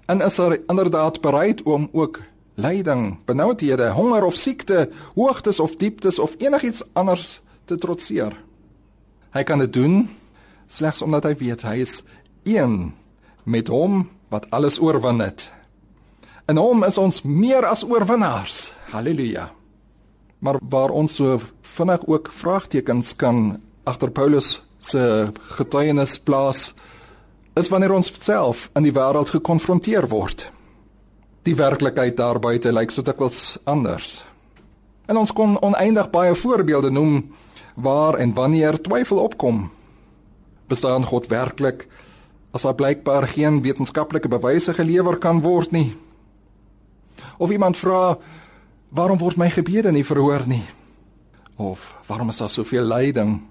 En 0.09 0.21
is 0.25 0.39
er 0.39 0.61
inderdaad 0.69 1.21
bereid 1.21 1.63
om 1.63 1.89
ook 1.93 2.21
lyding, 2.55 3.19
benoudhede, 3.25 3.91
honger 3.91 4.25
of 4.25 4.35
siekte, 4.35 4.89
hoogtes 5.15 5.61
of 5.61 5.77
dieptes 5.77 6.19
of 6.19 6.35
enigiets 6.39 6.83
anders 6.93 7.41
te 7.69 7.79
trotseer. 7.81 8.35
Hy 9.37 9.43
kan 9.45 9.61
dit 9.63 9.73
doen 9.73 10.07
slegs 10.69 11.03
omdat 11.05 11.29
hy 11.29 11.35
weet 11.41 11.65
hy 11.65 11.79
is 11.85 12.01
een 12.49 12.93
met 13.49 13.69
hom 13.73 14.07
wat 14.33 14.49
alles 14.53 14.81
oorwin 14.81 15.21
het. 15.25 15.49
In 16.49 16.61
hom 16.61 16.85
is 16.85 16.99
ons 17.01 17.23
meer 17.25 17.67
as 17.69 17.85
oorwinnaars. 17.85 18.71
Halleluja. 18.93 19.51
Maar 20.41 20.61
waar 20.71 20.93
ons 20.97 21.19
so 21.19 21.41
vinnig 21.77 22.05
ook 22.07 22.31
vraagtekens 22.33 23.17
kan 23.17 23.59
agter 23.85 24.11
Paulus 24.11 24.61
se 24.81 25.33
getuienis 25.59 26.19
plaas 26.19 26.73
is 27.59 27.69
wanneer 27.69 27.93
ons 27.93 28.13
self 28.21 28.69
in 28.79 28.87
die 28.87 28.95
wêreld 28.95 29.33
gekonfronteer 29.35 30.07
word. 30.09 30.47
Die 31.43 31.57
werklikheid 31.57 32.17
daar 32.17 32.39
buite 32.41 32.73
lyk 32.73 32.93
so 32.93 33.03
dikwels 33.03 33.59
anders. 33.65 34.23
En 35.09 35.17
ons 35.17 35.33
kon 35.33 35.57
oneindig 35.65 36.11
baie 36.13 36.35
voorbeelde 36.37 36.93
noem 36.93 37.23
waar 37.79 38.15
en 38.15 38.35
wanneer 38.35 38.81
twyfel 38.81 39.19
opkom. 39.19 39.71
Bestaan 40.67 41.05
God 41.05 41.27
werklik 41.27 41.87
as 42.51 42.63
daar 42.63 42.75
blykbaar 42.75 43.29
geen 43.29 43.63
wetenskaplike 43.63 44.29
bewyse 44.29 44.75
gelewer 44.75 45.19
kan 45.19 45.41
word 45.41 45.71
nie? 45.71 45.95
Of 47.39 47.51
iemand 47.51 47.77
vra 47.77 48.19
waarom 48.89 49.19
word 49.19 49.37
my 49.37 49.51
gebede 49.51 49.93
nie 49.93 50.05
verhoor 50.05 50.47
nie? 50.47 50.65
Of 51.57 51.97
waarom 52.07 52.29
is 52.29 52.41
daar 52.43 52.51
soveel 52.51 52.83
lyding? 52.83 53.43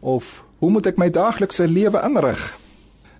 Of 0.00 0.44
hoe 0.58 0.70
moet 0.70 0.86
ek 0.86 0.96
my 0.96 1.10
daaglikse 1.10 1.68
lewe 1.68 2.00
inrig? 2.04 2.40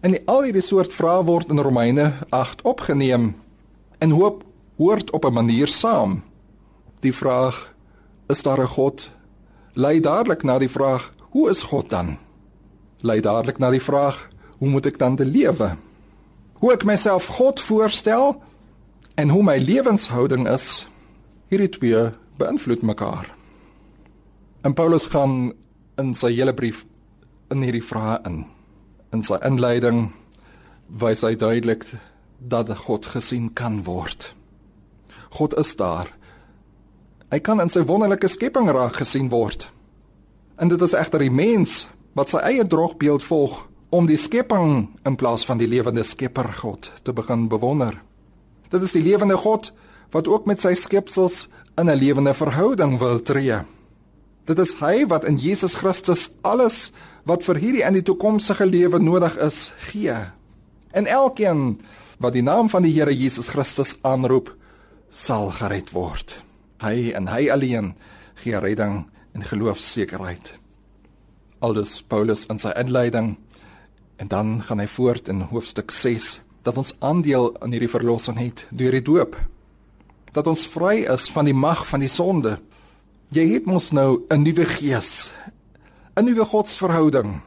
En 0.01 0.17
al 0.25 0.47
hierdie 0.49 0.65
soort 0.65 0.95
vrae 0.95 1.25
word 1.25 1.51
in 1.53 1.61
Romeine 1.61 2.13
8 2.31 2.63
opgeneem 2.63 3.35
en 3.99 4.17
hoop 4.17 4.45
hoort 4.77 5.11
op 5.11 5.25
'n 5.25 5.33
manier 5.33 5.69
saam. 5.69 6.23
Die 7.01 7.13
vraag: 7.13 7.75
Is 8.29 8.43
daar 8.43 8.61
'n 8.61 8.67
God 8.67 9.11
lei 9.77 10.01
dadelik 10.01 10.43
na 10.43 10.59
die 10.59 10.71
vraag: 10.73 11.13
Hoe 11.31 11.51
is 11.53 11.63
God 11.69 11.91
dan? 11.93 12.17
Lei 13.05 13.21
dadelik 13.21 13.59
na 13.61 13.71
die 13.71 13.83
vraag: 13.83 14.29
Hoe 14.59 14.69
moet 14.69 14.87
ek 14.89 14.99
dan 14.99 15.21
lewe? 15.21 15.77
Hoe 16.57 16.73
ek 16.73 16.85
myself 16.89 17.29
God 17.37 17.61
voorstel 17.61 18.41
en 19.17 19.29
hoe 19.29 19.43
my 19.45 19.57
lewenshouding 19.61 20.49
is, 20.49 20.87
hierdie 21.53 21.69
twee 21.73 22.11
beïnvloed 22.41 22.83
mekaar. 22.83 23.29
En 24.65 24.75
Paulus 24.75 25.07
gaan 25.13 25.53
in 26.01 26.15
sy 26.17 26.33
hele 26.33 26.55
brief 26.57 26.85
in 27.53 27.63
hierdie 27.63 27.85
vrae 27.85 28.19
in. 28.29 28.45
In 29.13 29.23
sy 29.23 29.39
inleiding 29.45 30.11
wys 30.89 31.23
hy 31.25 31.37
duidelik 31.37 31.85
dat 32.41 32.73
God 32.89 33.13
gesien 33.13 33.53
kan 33.57 33.83
word. 33.85 34.33
God 35.37 35.57
is 35.61 35.77
daar 35.77 36.16
Hy 37.31 37.41
kan 37.43 37.59
in 37.59 37.71
sy 37.73 37.83
wonderlike 37.83 38.29
skepping 38.31 38.69
raak 38.71 39.01
gesien 39.01 39.31
word. 39.33 39.67
En 40.63 40.71
dit 40.71 40.83
is 40.83 40.95
egter 40.95 41.25
die 41.25 41.33
mens 41.33 41.89
wat 42.15 42.31
sy 42.31 42.43
eie 42.47 42.65
droogbeeld 42.65 43.25
volg 43.27 43.65
om 43.91 44.07
die 44.07 44.19
skepping 44.19 44.87
in 45.07 45.17
plaas 45.19 45.45
van 45.47 45.59
die 45.59 45.69
lewende 45.69 46.05
Skepper 46.07 46.53
God 46.61 46.93
te 47.03 47.13
begin 47.13 47.49
bewonder. 47.51 47.99
Dit 48.71 48.83
is 48.83 48.95
die 48.95 49.03
lewende 49.03 49.37
God 49.37 49.73
wat 50.15 50.31
ook 50.31 50.47
met 50.47 50.63
sy 50.63 50.75
skepsels 50.75 51.49
in 51.77 51.91
'n 51.91 51.99
lewende 51.99 52.35
verhouding 52.35 52.99
wil 52.99 53.19
tree. 53.23 53.65
Dit 54.47 54.59
is 54.59 54.75
hy 54.81 55.07
wat 55.07 55.25
in 55.25 55.37
Jesus 55.37 55.75
Christus 55.75 56.31
alles 56.43 56.93
wat 57.25 57.43
vir 57.43 57.57
hierdie 57.57 57.83
en 57.83 57.93
die 57.93 58.03
toekomstige 58.03 58.67
lewe 58.67 58.99
nodig 58.99 59.37
is, 59.37 59.73
gee. 59.91 60.15
En 60.93 61.07
elkeen 61.07 61.81
wat 62.19 62.33
die 62.33 62.43
naam 62.43 62.69
van 62.69 62.83
die 62.83 62.93
Here 62.93 63.15
Jesus 63.15 63.49
Christus 63.49 63.97
aanroep, 64.03 64.55
sal 65.11 65.51
gered 65.51 65.91
word. 65.93 66.46
Hy 66.83 67.13
en 67.17 67.29
hy 67.29 67.49
alleen 67.51 67.95
gee 68.43 68.59
redding 68.61 69.07
en 69.33 69.43
geloofsekerheid. 69.43 70.55
Aldus 71.65 72.03
Paulus 72.03 72.45
in 72.53 72.61
sy 72.61 72.73
inleiding 72.77 73.37
en 74.17 74.29
dan 74.29 74.61
gaan 74.63 74.81
hy 74.81 74.89
voort 74.89 75.29
in 75.33 75.47
hoofstuk 75.51 75.91
6 75.91 76.39
dat 76.67 76.77
ons 76.77 76.95
aandeel 76.99 77.53
aan 77.61 77.73
hierdie 77.73 77.91
verlossing 77.91 78.39
het 78.41 78.67
deur 78.71 78.93
die 78.93 79.05
doop. 79.05 79.37
Dat 80.33 80.49
ons 80.51 80.67
vry 80.69 81.05
is 81.13 81.29
van 81.33 81.49
die 81.49 81.57
mag 81.57 81.87
van 81.89 82.03
die 82.05 82.13
sonde. 82.13 82.59
Jy 83.33 83.47
het 83.55 83.67
mos 83.67 83.91
nou 83.93 84.27
'n 84.31 84.43
nuwe 84.43 84.65
gees, 84.65 85.31
'n 86.17 86.25
nuwe 86.25 86.45
godsverhouding 86.45 87.41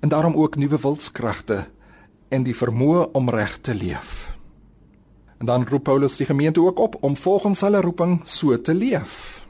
en 0.00 0.08
daarom 0.08 0.34
ook 0.34 0.56
nuwe 0.56 0.78
wilskragte 0.78 1.66
en 2.28 2.42
die 2.42 2.56
vermoë 2.56 3.12
om 3.12 3.30
reg 3.30 3.58
te 3.60 3.74
leef. 3.74 4.33
Dan 5.44 5.66
roep 5.68 5.84
Paulus 5.84 6.16
die 6.16 6.26
gemeente 6.26 6.60
ook 6.60 6.78
op 6.78 6.96
om 7.00 7.16
volgens 7.16 7.60
hulle 7.60 7.80
roeping 7.80 8.20
so 8.24 8.60
te 8.60 8.74
leef. 8.74 9.44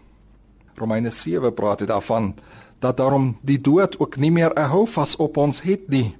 Romeine 0.75 1.11
7 1.11 1.55
praat 1.55 1.79
dit 1.79 1.89
daarvan 1.89 2.35
dat 2.79 2.97
daarom 2.97 3.37
die 3.43 3.61
dood 3.61 3.99
ook 3.99 4.17
nie 4.17 4.31
meer 4.31 4.51
'n 4.55 4.69
houvas 4.69 5.17
op 5.17 5.37
ons 5.37 5.63
het 5.63 5.89
nie. 5.89 6.17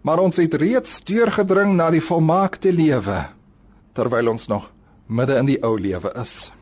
Maar 0.00 0.18
ons 0.18 0.36
het 0.36 0.54
reeds 0.54 1.04
deurgedring 1.04 1.74
na 1.74 1.90
die 1.90 2.02
volmaakte 2.02 2.72
lewe 2.72 3.28
terwyl 3.92 4.28
ons 4.28 4.46
nog 4.46 4.72
midde 5.06 5.34
in 5.34 5.46
die 5.46 5.62
ou 5.62 5.80
lewe 5.80 6.12
is. 6.20 6.52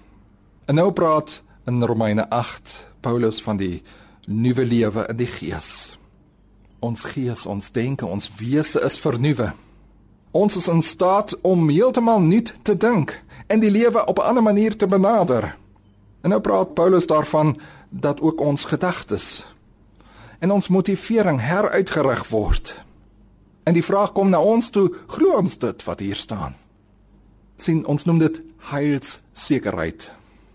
En 0.65 0.75
nou 0.75 0.93
praat 0.93 1.43
in 1.67 1.85
Romeine 1.85 2.31
8 2.31 2.87
Paulus 3.01 3.43
van 3.43 3.57
die 3.57 3.83
nuwe 4.27 4.65
lewe 4.65 5.07
in 5.09 5.17
die 5.17 5.27
gees. 5.27 5.99
Ons 6.79 7.05
gees, 7.05 7.47
ons 7.47 7.73
denke, 7.73 8.07
ons 8.07 8.31
wese 8.39 8.81
is 8.81 8.99
vernuwe. 8.99 9.53
Ons 10.31 10.57
is 10.57 10.69
in 10.69 10.83
staat 10.83 11.41
om 11.41 11.69
heeltemal 11.69 12.21
nuut 12.21 12.55
te 12.63 12.77
dink 12.77 13.23
en 13.47 13.61
die 13.61 13.71
lewe 13.71 14.07
op 14.07 14.19
'n 14.19 14.29
ander 14.29 14.43
manier 14.43 14.77
te 14.77 14.87
benader. 14.87 15.57
En 16.21 16.31
nou 16.31 16.41
praat 16.41 16.75
Paulus 16.75 17.07
daarvan 17.07 17.61
dat 17.89 18.21
ook 18.21 18.41
ons 18.41 18.65
gedagtes 18.65 19.47
en 20.39 20.51
ons 20.51 20.69
motivering 20.69 21.41
heruitgerig 21.41 22.29
word. 22.29 22.85
En 23.63 23.73
die 23.73 23.85
vraag 23.85 24.13
kom 24.13 24.29
na 24.29 24.41
ons 24.41 24.71
toe, 24.71 24.95
glo 25.07 25.37
ons 25.37 25.59
dit 25.59 25.85
wat 25.85 26.01
hier 26.01 26.17
staan? 26.17 26.55
sien 27.63 27.83
ons 27.87 28.05
noem 28.05 28.19
dit 28.23 28.41
heilssekerheid. 28.71 30.11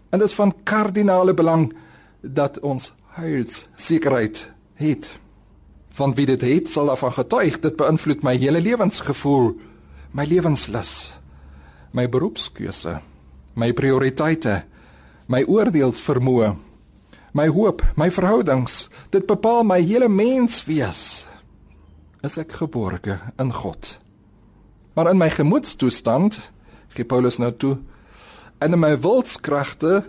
En 0.10 0.22
dit 0.22 0.28
is 0.28 0.36
van 0.38 0.54
kardinale 0.64 1.34
belang 1.34 1.68
dat 2.22 2.60
ons 2.60 2.92
heilssekerheid 3.18 4.46
het 4.80 5.12
van 5.94 6.14
wie 6.18 6.26
dit 6.26 6.42
het 6.42 6.70
sal 6.70 6.90
af 6.90 7.06
getuig. 7.06 7.60
Dit 7.62 7.78
beïnvloed 7.78 8.24
my 8.26 8.36
hele 8.38 8.62
lewensgevoel 8.62 9.54
my 10.14 10.26
lewenslus 10.30 11.14
my 11.94 12.08
beroepskeuse 12.10 13.00
my 13.58 13.70
prioriteite 13.74 14.64
my 15.30 15.44
oordeelsvermoë 15.46 16.54
my 17.34 17.48
hoop 17.50 17.82
my 17.98 18.12
verhoudings. 18.14 18.90
Dit 19.10 19.26
bepaal 19.26 19.64
my 19.66 19.80
hele 19.82 20.10
menswees. 20.10 21.26
Is 22.22 22.38
ek 22.38 22.54
geborge 22.62 23.18
in 23.42 23.50
God? 23.54 23.98
Maar 24.94 25.10
in 25.10 25.18
my 25.18 25.30
gemoedstoestand 25.34 26.38
gee 26.94 27.06
Paulus 27.06 27.40
nou 27.42 27.50
toe 27.58 27.78
en 28.62 28.78
in 28.78 28.80
my 28.80 28.94
wilskragte 29.02 30.04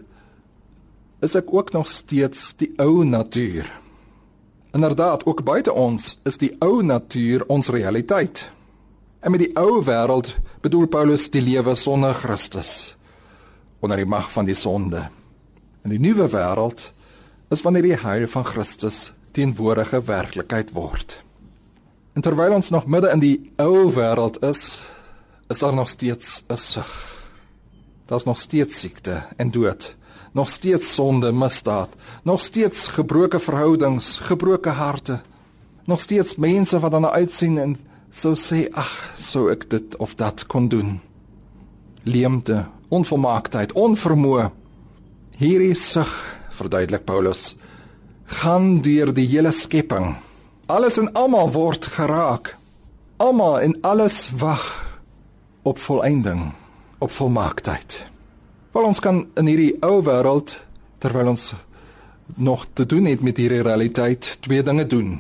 is 1.24 1.34
ek 1.34 1.48
ook 1.48 1.72
nog 1.72 1.88
steeds 1.88 2.52
die 2.60 2.70
ou 2.76 3.04
natuur 3.08 3.66
Inderdaad, 4.74 5.26
ook 5.26 5.44
buite 5.44 5.72
ons 5.72 6.16
is 6.26 6.38
die 6.42 6.50
ou 6.58 6.82
natuur 6.82 7.44
ons 7.46 7.68
realiteit. 7.70 8.48
En 9.22 9.30
met 9.30 9.44
die 9.44 9.52
ou 9.54 9.78
wêreld 9.86 10.32
bedoel 10.64 10.88
Paulus 10.90 11.28
die 11.30 11.42
lewe 11.42 11.76
sonder 11.78 12.14
Christus 12.14 12.96
onder 13.84 14.00
die 14.00 14.08
mag 14.08 14.30
van 14.32 14.46
die 14.48 14.56
sonde. 14.56 15.02
En 15.84 15.92
die 15.92 16.00
nuwe 16.00 16.24
wêreld 16.32 16.88
is 17.52 17.62
wanneer 17.62 17.84
die 17.84 17.98
heil 18.00 18.24
van 18.32 18.46
Christus 18.48 19.12
teenwoordige 19.36 20.00
werklikheid 20.08 20.72
word. 20.72 21.18
En 22.16 22.24
terwyl 22.24 22.56
ons 22.56 22.72
nog 22.72 22.86
midde 22.88 23.12
in 23.12 23.20
die 23.20 23.36
ou 23.60 23.92
wêreld 23.92 24.40
is, 24.48 24.80
is 25.52 25.60
daar 25.60 25.74
nog 25.76 25.92
steeds 25.92 26.42
'n 26.48 26.56
sug. 26.56 26.92
Daar's 28.06 28.24
nog 28.24 28.38
steeds 28.38 28.80
siekte 28.80 29.22
en 29.36 29.50
dood 29.50 29.94
nog 30.34 30.48
steeds 30.50 30.94
sonde, 30.94 31.32
misdaad, 31.32 31.88
nog 32.22 32.40
steeds 32.40 32.88
gebroke 32.88 33.38
verhoudings, 33.38 34.18
gebroke 34.18 34.68
harte, 34.68 35.20
nog 35.86 36.00
steeds 36.00 36.36
mense 36.36 36.78
wat 36.78 36.90
dan 36.90 37.06
uitsien 37.06 37.58
en 37.58 37.76
sou 38.10 38.34
sê 38.38 38.64
ag, 38.74 38.90
sou 39.14 39.46
ek 39.52 39.68
dit 39.70 39.96
of 40.02 40.14
dat 40.18 40.46
kon 40.50 40.66
doen. 40.68 40.96
Leemte, 42.02 42.64
onvolmaaktheid, 42.88 43.72
onvermoë. 43.78 44.48
Hierdie 45.38 45.74
sug, 45.78 46.10
verduidelik 46.54 47.04
Paulus, 47.06 47.54
gaan 48.40 48.80
deur 48.82 49.12
die 49.14 49.26
hele 49.30 49.52
skepping. 49.54 50.16
Alles 50.66 50.98
en 50.98 51.12
almal 51.14 51.52
word 51.54 51.86
geraak. 51.94 52.56
Almal 53.22 53.60
en 53.60 53.76
alles 53.86 54.26
wag 54.34 54.66
op 55.62 55.78
volëinding, 55.78 56.50
op 56.98 57.10
volmaaktheid. 57.10 58.13
Wel 58.74 58.88
ons 58.90 58.98
kan 58.98 59.20
in 59.38 59.46
hierdie 59.46 59.76
ou 59.86 60.00
wêreld 60.02 60.56
terwyl 60.98 61.28
ons 61.30 61.52
nog 62.34 62.64
te 62.74 62.82
doen 62.90 63.06
het 63.06 63.20
met 63.22 63.38
hierdie 63.38 63.62
realiteit 63.62 64.32
twee 64.42 64.64
dinge 64.66 64.82
doen. 64.90 65.12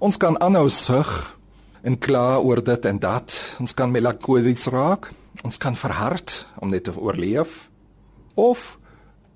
Ons 0.00 0.16
kan 0.16 0.38
aanhou 0.40 0.70
sug 0.72 1.10
en 1.84 1.98
kla 2.00 2.38
oor 2.40 2.62
dit 2.64 2.88
en 2.88 3.00
dat. 3.02 3.34
Ons 3.60 3.76
kan 3.76 3.92
melankolies 3.92 4.70
raak. 4.72 5.10
Ons 5.44 5.60
kan 5.60 5.76
verhard 5.76 6.32
om 6.64 6.72
net 6.72 6.88
te 6.88 6.96
oorleef. 6.96 7.66
Of 8.40 8.78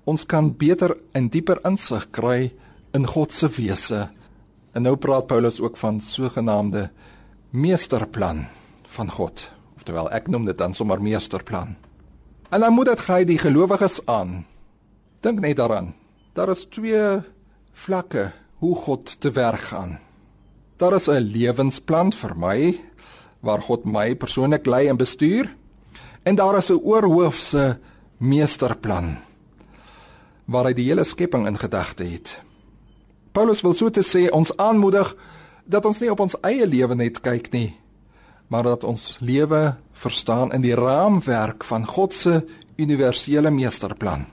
ons 0.09 0.25
kan 0.25 0.49
beter 0.57 0.95
en 1.13 1.29
dieper 1.29 1.61
insig 1.69 2.09
kry 2.09 2.49
in 2.97 3.05
God 3.05 3.37
se 3.37 3.51
wese. 3.53 4.07
En 4.73 4.89
nou 4.89 4.97
praat 4.97 5.29
Paulus 5.29 5.61
ook 5.61 5.77
van 5.77 6.01
sogenaamde 6.01 6.87
meesterplan 7.53 8.47
van 8.97 9.13
God. 9.13 9.45
Oftewel 9.77 10.09
ek 10.09 10.33
noem 10.33 10.49
dit 10.49 10.57
dan 10.57 10.73
sommer 10.73 10.97
meesterplan. 10.97 11.77
En 12.53 12.59
dan 12.59 12.73
moet 12.73 12.85
dit 12.85 12.99
gee 12.99 13.25
die 13.25 13.37
gelowiges 13.41 14.05
aan. 14.05 14.45
Dink 15.25 15.39
net 15.41 15.57
daaraan. 15.57 15.95
Daar 16.33 16.49
is 16.49 16.67
twee 16.69 17.01
vlakke 17.71 18.31
hoe 18.61 18.75
God 18.75 19.21
te 19.21 19.31
werk 19.31 19.71
gaan. 19.73 19.99
Daar 20.77 20.93
is 20.93 21.07
'n 21.09 21.17
lewensplan 21.33 22.13
vir 22.13 22.37
my 22.37 22.79
waar 23.39 23.61
God 23.61 23.85
my 23.85 24.15
persoonlik 24.15 24.65
lei 24.65 24.87
en 24.87 24.97
bestuur 24.97 25.55
en 26.23 26.35
daar 26.35 26.57
is 26.57 26.69
'n 26.69 26.83
oorhoofse 26.83 27.79
meesterplan 28.17 29.17
waar 30.45 30.65
hy 30.65 30.73
die 30.73 30.87
hele 30.87 31.03
skepping 31.03 31.47
in 31.47 31.57
gedagte 31.57 32.03
het. 32.03 32.41
Paulus 33.31 33.61
wil 33.61 33.73
so 33.73 33.89
te 33.89 34.03
sê 34.03 34.29
ons 34.29 34.57
aanmoedig 34.57 35.15
dat 35.65 35.85
ons 35.85 35.99
nie 35.99 36.11
op 36.11 36.19
ons 36.19 36.39
eie 36.41 36.67
lewe 36.67 36.95
net 36.95 37.21
kyk 37.21 37.51
nie, 37.51 37.79
maar 38.47 38.63
dat 38.63 38.83
ons 38.83 39.17
lewe 39.19 39.75
verstaan 39.93 40.51
in 40.51 40.61
die 40.61 40.75
raamwerk 40.75 41.63
van 41.63 41.85
God 41.87 42.13
se 42.13 42.45
universele 42.75 43.51
meesterplan. 43.51 44.25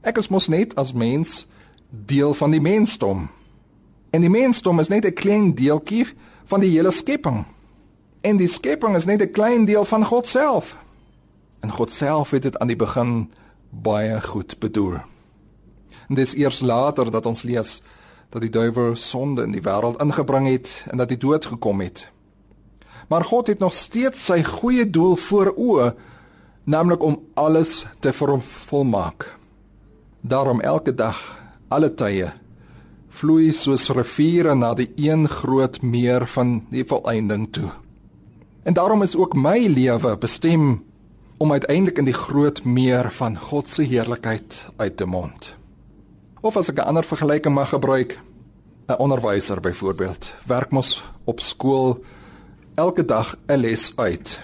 Ek 0.00 0.18
is 0.18 0.28
mos 0.28 0.48
net 0.48 0.74
as 0.78 0.92
mens 0.92 1.46
deel 1.90 2.34
van 2.34 2.50
die 2.50 2.60
mensdom. 2.60 3.28
En 4.10 4.20
die 4.20 4.30
mensdom 4.30 4.78
is 4.78 4.88
net 4.88 5.04
'n 5.04 5.12
klein 5.12 5.54
deeltjie 5.54 6.06
van 6.44 6.60
die 6.60 6.70
hele 6.70 6.90
skepping. 6.90 7.44
En 8.20 8.36
die 8.36 8.48
skepping 8.48 8.96
is 8.96 9.04
net 9.04 9.22
'n 9.22 9.30
klein 9.30 9.64
deel 9.64 9.84
van 9.84 10.04
God 10.04 10.26
self. 10.26 10.76
En 11.60 11.70
God 11.70 11.90
self 11.90 12.30
het 12.30 12.42
dit 12.42 12.58
aan 12.58 12.66
die 12.66 12.76
begin 12.76 13.30
baie 13.70 14.20
goed 14.22 14.58
bedoel. 14.58 14.94
En 16.08 16.14
dis 16.14 16.34
eers 16.34 16.60
later 16.60 17.10
dat 17.10 17.26
ons 17.26 17.42
lees 17.42 17.82
dat 18.28 18.40
die 18.40 18.50
duiwel 18.50 18.96
sonde 18.96 19.42
in 19.42 19.52
die 19.52 19.62
wêreld 19.62 20.00
ingebring 20.00 20.48
het 20.48 20.84
en 20.90 20.96
dat 20.96 21.08
die 21.08 21.16
dood 21.16 21.44
gekom 21.44 21.80
het. 21.80 22.08
Maar 23.08 23.24
God 23.24 23.46
het 23.46 23.58
nog 23.58 23.72
steeds 23.72 24.24
sy 24.24 24.42
goeie 24.44 24.84
doel 24.90 25.16
voor 25.16 25.54
oë, 25.56 25.92
naamlik 26.68 27.02
om 27.02 27.16
alles 27.34 27.86
te 28.00 28.12
volmaak. 28.12 29.38
Daarom 30.20 30.60
elke 30.60 30.94
dag, 30.94 31.16
alle 31.68 31.88
tye, 31.94 32.32
vloei 33.08 33.52
soos 33.52 33.88
riviere 33.88 34.54
na 34.54 34.74
die 34.74 34.90
een 34.96 35.28
groot 35.28 35.80
meer 35.82 36.26
van 36.26 36.60
die 36.70 36.84
volëinding 36.84 37.48
toe. 37.50 37.70
En 38.62 38.76
daarom 38.76 39.02
is 39.02 39.16
ook 39.16 39.34
my 39.34 39.56
lewe 39.66 40.16
bestem 40.20 40.84
om 41.38 41.52
uiteindelik 41.52 41.98
in 41.98 42.04
die 42.04 42.16
groot 42.16 42.64
meer 42.64 43.08
van 43.10 43.38
God 43.38 43.68
se 43.68 43.82
heerlikheid 43.82 44.64
uit 44.76 44.96
te 44.96 45.06
mond. 45.06 45.54
Of 46.40 46.56
as 46.56 46.68
ek 46.68 46.78
'n 46.78 46.88
ander 46.88 47.04
vergelyking 47.04 47.54
mag 47.54 47.68
gebruik, 47.68 48.20
'n 48.88 48.98
onderwyser 48.98 49.60
byvoorbeeld, 49.60 50.34
werk 50.46 50.70
mos 50.70 51.04
op 51.24 51.40
skool 51.40 52.04
elke 52.78 53.04
dag 53.04 53.34
'n 53.48 53.58
les 53.58 53.92
uit 53.96 54.40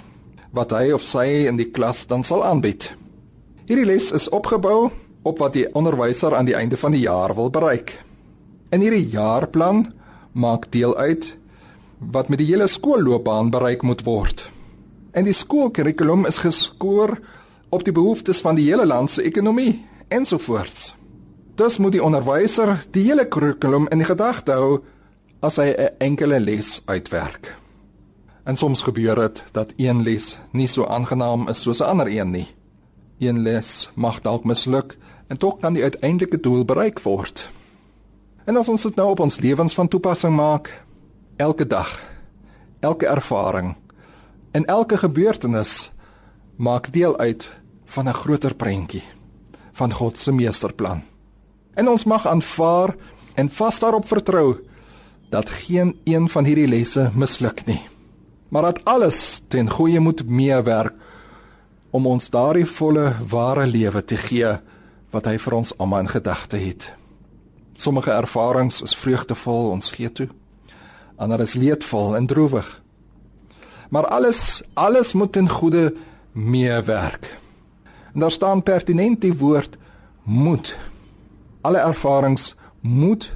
wat 0.51 0.71
hy 0.71 0.93
of 0.93 1.03
sy 1.03 1.47
in 1.47 1.57
die 1.57 1.71
klas 1.71 2.07
dan 2.07 2.23
sal 2.23 2.45
aanbied. 2.45 2.95
Hierdie 3.67 3.87
les 3.87 4.13
is 4.13 4.29
opgebou 4.29 4.91
op 5.23 5.39
wat 5.39 5.53
die 5.53 5.67
onderwyser 5.75 6.35
aan 6.35 6.45
die 6.45 6.55
einde 6.55 6.77
van 6.77 6.93
die 6.93 7.01
jaar 7.01 7.35
wil 7.35 7.51
bereik. 7.51 8.03
In 8.71 8.81
hierdie 8.81 9.09
jaarplan 9.11 9.93
maak 10.33 10.71
deel 10.71 10.97
uit 10.97 11.37
wat 11.99 12.29
met 12.29 12.39
die 12.39 12.47
hele 12.47 12.67
skoolloopbaan 12.67 13.51
bereik 13.51 13.83
moet 13.83 14.03
word. 14.03 14.51
En 15.13 15.25
die 15.25 15.33
skoolkurrikulum 15.33 16.27
is 16.27 16.39
geskoor 16.39 17.19
op 17.71 17.85
die 17.85 17.93
behoeftes 17.93 18.41
van 18.41 18.55
die 18.55 18.67
hele 18.71 18.87
land 18.87 19.11
se 19.11 19.23
ekonomie 19.23 19.87
ensovoorts. 20.09 20.95
Dus 21.55 21.79
moet 21.79 21.93
die 21.93 22.03
onderwyser 22.03 22.87
die 22.91 23.03
hele 23.03 23.29
kurrikulum 23.29 23.89
in 23.89 24.05
gedagte 24.05 24.53
hou 24.53 24.83
as 25.41 25.57
hy 25.57 25.71
'n 25.71 25.91
enkele 25.99 26.41
les 26.41 26.83
uitwerk. 26.87 27.64
En 28.45 28.57
soms 28.57 28.83
gebeur 28.83 29.15
dit 29.15 29.45
dat 29.53 29.73
een 29.77 30.03
les 30.03 30.39
nie 30.53 30.67
so 30.67 30.87
aangenaam 30.87 31.49
is 31.49 31.63
soos 31.63 31.81
'n 31.81 31.89
ander 31.89 32.07
een 32.07 32.31
nie. 32.31 32.47
Een 33.19 33.43
les 33.43 33.91
mag 33.95 34.21
dalk 34.21 34.45
misluk 34.45 34.97
en 35.27 35.37
tog 35.37 35.59
kan 35.61 35.73
die 35.73 35.83
uiteindelike 35.83 36.41
doel 36.41 36.65
bereik 36.65 37.01
word. 37.01 37.51
En 38.45 38.57
as 38.57 38.69
ons 38.69 38.83
dit 38.83 38.95
nou 38.95 39.09
op 39.11 39.21
ons 39.21 39.39
lewens 39.41 39.75
van 39.75 39.89
toepassing 39.89 40.37
maak, 40.37 40.83
elke 41.37 41.67
dag, 41.67 42.03
elke 42.81 43.07
ervaring 43.07 43.75
en 44.51 44.65
elke 44.65 44.97
gebeurtenis 44.97 45.91
maak 46.57 46.93
deel 46.93 47.19
uit 47.19 47.53
van 47.85 48.09
'n 48.09 48.13
groter 48.13 48.55
prentjie 48.55 49.03
van 49.73 49.93
God 49.93 50.19
se 50.19 50.33
meesterplan. 50.33 51.03
En 51.75 51.89
ons 51.89 52.05
mag 52.05 52.27
aanvaar 52.27 52.95
en 53.35 53.51
vas 53.51 53.79
daarop 53.79 54.09
vertrou 54.09 54.57
dat 55.29 55.51
geen 55.51 56.01
een 56.05 56.29
van 56.29 56.45
hierdie 56.45 56.69
lesse 56.69 57.11
misluk 57.15 57.67
nie. 57.67 57.94
Maar 58.55 58.63
dat 58.63 58.85
alles 58.85 59.43
ten 59.49 59.71
goeie 59.71 60.01
moet 60.01 60.29
meewerk 60.29 60.93
om 61.91 62.07
ons 62.07 62.31
daardie 62.31 62.67
volle 62.67 63.13
ware 63.29 63.67
lewe 63.67 64.05
te 64.05 64.17
gee 64.17 64.53
wat 65.11 65.27
hy 65.27 65.35
vir 65.43 65.57
ons 65.59 65.73
almal 65.79 66.05
in 66.05 66.13
gedagte 66.13 66.61
het. 66.63 66.87
Sommige 67.75 68.15
ervarings 68.15 68.79
is 68.87 68.95
vreugdevol, 68.95 69.73
ons 69.75 69.91
gee 69.91 70.13
toe. 70.13 70.29
Ander 71.19 71.43
is 71.43 71.59
leedvol 71.59 72.15
en 72.15 72.31
droewig. 72.31 72.71
Maar 73.91 74.07
alles 74.07 74.63
alles 74.79 75.13
moet 75.19 75.33
ten 75.33 75.51
goeie 75.51 75.91
meewerk. 76.33 77.27
En 78.15 78.21
daar 78.21 78.31
staan 78.31 78.63
pertinent 78.63 79.21
die 79.21 79.35
woord 79.35 79.79
moet. 80.23 80.77
Alle 81.61 81.83
ervarings 81.83 82.55
moet 82.81 83.33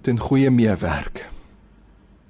ten 0.00 0.18
goeie 0.18 0.50
meewerk. 0.50 1.28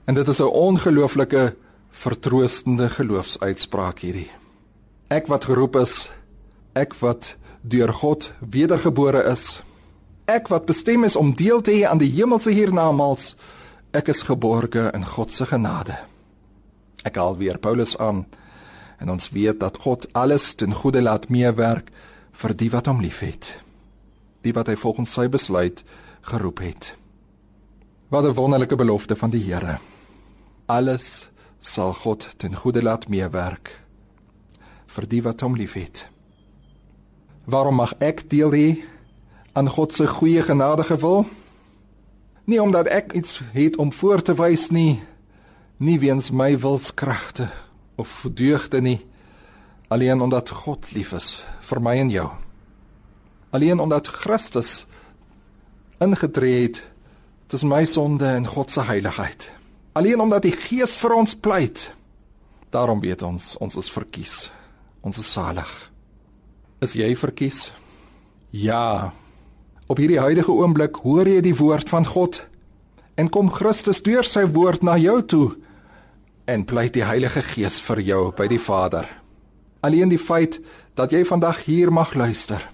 En 0.04 0.14
dit 0.14 0.28
is 0.28 0.40
'n 0.40 0.50
ongelooflike 0.50 1.54
vertroostende 1.94 2.88
geloofsuitspraak 2.90 4.02
hierdie. 4.04 4.30
Ek 5.14 5.28
wat 5.30 5.46
geroep 5.48 5.78
is, 5.78 6.08
ek 6.74 6.96
wat 7.00 7.34
deur 7.62 7.92
God 7.94 8.32
wedergebore 8.40 9.22
is, 9.30 9.62
ek 10.26 10.50
wat 10.52 10.66
bestem 10.66 11.04
is 11.06 11.16
om 11.16 11.34
deel 11.36 11.62
te 11.62 11.74
hê 11.76 11.84
aan 11.88 12.00
die 12.02 12.10
hemelse 12.16 12.52
hiernamaals, 12.52 13.34
ek 13.94 14.10
is 14.10 14.24
geborge 14.26 14.88
in 14.96 15.04
God 15.06 15.32
se 15.32 15.46
genade. 15.46 15.96
Ek 17.04 17.20
haal 17.20 17.36
weer 17.38 17.60
Paulus 17.62 17.94
aan 18.00 18.24
en 18.98 19.10
ons 19.12 19.30
weet 19.34 19.60
dat 19.60 19.78
God 19.84 20.06
alles 20.16 20.54
ten 20.58 20.74
goeie 20.74 21.02
laat 21.02 21.28
meewerk 21.28 21.90
vir 22.34 22.54
die 22.58 22.70
wat 22.72 22.88
hom 22.90 23.02
liefhet. 23.04 23.50
Die 24.42 24.54
wat 24.56 24.70
hy 24.70 24.76
volgens 24.80 25.12
sy 25.14 25.28
besluit 25.28 25.84
geroep 26.24 26.62
het. 26.64 26.94
Wat 28.10 28.24
'n 28.24 28.34
wonderlike 28.34 28.76
belofte 28.76 29.16
van 29.16 29.30
die 29.30 29.42
Here. 29.42 29.78
Alles 30.66 31.28
sal 31.64 31.94
God 31.96 32.28
ten 32.36 32.54
goeie 32.60 32.82
laat 32.84 33.08
meewerk 33.08 33.72
vir 34.94 35.08
die 35.10 35.22
wat 35.24 35.40
hom 35.42 35.56
liefhet. 35.58 36.04
Waarom 37.50 37.80
mag 37.80 37.96
ek 37.98 38.28
deel 38.30 38.52
hê 38.54 38.68
aan 39.58 39.68
God 39.68 39.96
se 39.96 40.06
goeie 40.06 40.44
genadige 40.44 41.00
wil? 41.02 41.24
Nie 42.44 42.60
omdat 42.62 42.86
ek 42.92 43.16
iets 43.16 43.40
het 43.56 43.76
om 43.80 43.90
voor 43.92 44.22
te 44.22 44.36
wys 44.36 44.68
nie, 44.70 45.00
nie 45.76 45.98
weens 45.98 46.30
my 46.30 46.54
wilskragte 46.58 47.48
of 47.96 48.26
deugde 48.30 48.80
nie 48.80 49.00
alleen 49.88 50.20
omdat 50.20 50.50
God 50.50 50.92
lief 50.92 51.12
is 51.12 51.44
vir 51.60 51.80
my 51.82 51.96
en 52.02 52.10
jou 52.10 52.28
alleen 53.54 53.78
omdat 53.78 54.08
Christus 54.08 54.86
ingetree 56.02 56.62
het 56.66 56.82
tussen 57.46 57.70
my 57.70 57.84
sonde 57.84 58.26
en 58.26 58.46
God 58.46 58.70
se 58.70 58.82
heiligheid 58.82 59.53
alleen 59.94 60.20
omdat 60.20 60.46
die 60.46 60.54
Gees 60.54 60.96
vir 61.00 61.16
ons 61.16 61.34
pleit 61.34 61.88
daarom 62.74 63.00
weet 63.00 63.22
ons 63.22 63.54
ons 63.64 63.80
is 63.80 63.90
verkies 63.90 64.38
ons 65.02 65.18
is 65.18 65.32
salig 65.32 65.74
is 66.84 66.96
jy 66.98 67.14
verkies 67.18 67.68
ja 68.50 69.12
op 69.86 70.00
hierdie 70.00 70.20
huidige 70.20 70.52
oomblik 70.52 71.02
hoor 71.04 71.28
jy 71.28 71.40
die 71.44 71.56
woord 71.56 71.90
van 71.92 72.06
God 72.06 72.44
en 73.14 73.30
kom 73.30 73.50
Christus 73.50 74.02
deur 74.02 74.26
sy 74.26 74.46
woord 74.50 74.82
na 74.82 74.96
jou 74.98 75.20
toe 75.22 75.48
en 76.50 76.64
pleit 76.64 76.94
die 76.96 77.04
Heilige 77.04 77.42
Gees 77.44 77.78
vir 77.80 78.00
jou 78.04 78.22
by 78.36 78.46
die 78.50 78.60
Vader. 78.60 79.06
Alleen 79.84 80.10
die 80.12 80.20
feit 80.20 80.60
dat 80.98 81.12
jy 81.12 81.24
vandag 81.28 81.64
hier 81.68 81.92
mag 81.92 82.14
luister 82.14 82.70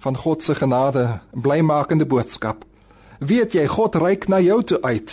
van 0.00 0.16
God 0.16 0.42
se 0.42 0.54
genade 0.56 1.02
en 1.34 1.42
blymakende 1.44 2.06
boodskap. 2.08 2.64
Weet 3.20 3.52
jy 3.52 3.66
God 3.68 3.98
reik 4.00 4.28
na 4.32 4.38
jou 4.40 4.62
toe 4.64 4.78
uit. 4.80 5.12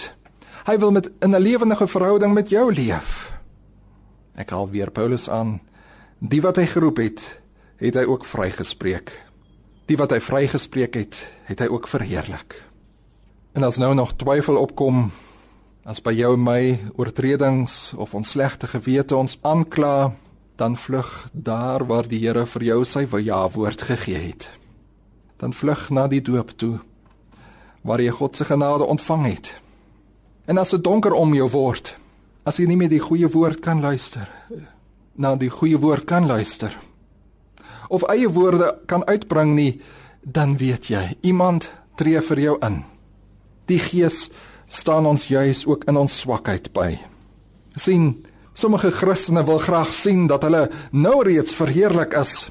Hy 0.67 0.75
wil 0.77 0.91
met 0.91 1.09
in 1.19 1.35
'n 1.35 1.41
lewendige 1.41 1.87
verhouding 1.87 2.33
met 2.33 2.49
jou 2.49 2.73
leef. 2.73 3.31
Ek 4.35 4.49
haal 4.49 4.69
weer 4.69 4.91
Paulus 4.91 5.29
aan. 5.29 5.61
Die 6.19 6.41
wat 6.41 6.55
hy 6.55 6.65
geroep 6.65 6.97
het, 6.97 7.39
het 7.75 7.95
hy 7.95 8.03
ook 8.03 8.25
vrygespreek. 8.25 9.23
Die 9.85 9.97
wat 9.97 10.11
hy 10.11 10.19
vrygespreek 10.19 10.93
het, 10.93 11.31
het 11.43 11.59
hy 11.59 11.67
ook 11.67 11.87
verheerlik. 11.87 12.65
En 13.53 13.63
as 13.63 13.77
nou 13.77 13.93
nog 13.93 14.15
twyfel 14.15 14.57
opkom 14.57 15.11
As 15.87 16.01
by 16.03 16.11
jou 16.11 16.33
my 16.35 16.75
oortredings 16.99 17.93
of 17.95 18.11
ons 18.11 18.33
slegte 18.33 18.67
gewete 18.67 19.15
ons 19.15 19.37
aankla, 19.47 20.11
dan 20.59 20.75
vlug 20.75 21.29
daar 21.31 21.85
waar 21.87 22.09
die 22.11 22.19
Here 22.19 22.43
vir 22.45 22.63
jou 22.63 22.83
sy 22.83 23.07
ja 23.23 23.47
woord 23.47 23.81
gegee 23.81 24.19
het. 24.19 24.49
Dan 25.39 25.53
vlug 25.53 25.89
na 25.89 26.07
die 26.07 26.19
doop 26.21 26.51
toe 26.57 26.79
waar 27.87 28.01
jy 28.01 28.11
God 28.11 28.35
se 28.35 28.43
genade 28.43 28.83
ontvang 28.83 29.25
het. 29.25 29.55
En 30.47 30.57
as 30.57 30.71
dit 30.71 30.83
donker 30.83 31.13
om 31.13 31.33
jou 31.35 31.47
word, 31.51 31.93
as 32.47 32.57
jy 32.59 32.67
nie 32.69 32.77
meer 32.79 32.91
die 32.91 33.03
goeie 33.03 33.27
woord 33.27 33.59
kan 33.63 33.81
luister, 33.83 34.27
na 35.19 35.35
die 35.35 35.51
goeie 35.51 35.79
woord 35.81 36.05
kan 36.07 36.27
luister 36.29 36.75
of 37.89 38.03
eie 38.11 38.27
woorde 38.27 38.73
kan 38.85 39.05
uitbring 39.07 39.53
nie, 39.55 39.79
dan 40.21 40.57
weet 40.59 40.89
jy, 40.91 41.03
iemand 41.23 41.69
tree 41.95 42.19
vir 42.19 42.41
jou 42.41 42.55
in. 42.67 42.81
Die 43.71 43.79
Gees 43.79 44.27
staan 44.67 45.07
ons 45.07 45.27
juis 45.31 45.63
ook 45.67 45.85
in 45.87 45.95
ons 45.95 46.19
swakheid 46.19 46.71
by. 46.75 46.97
sien, 47.77 48.25
sommige 48.53 48.91
Christene 48.91 49.45
wil 49.45 49.59
graag 49.61 49.93
sien 49.93 50.27
dat 50.27 50.43
hulle 50.43 50.67
nou 50.91 51.23
reeds 51.23 51.53
verheerlik 51.53 52.13
is, 52.17 52.49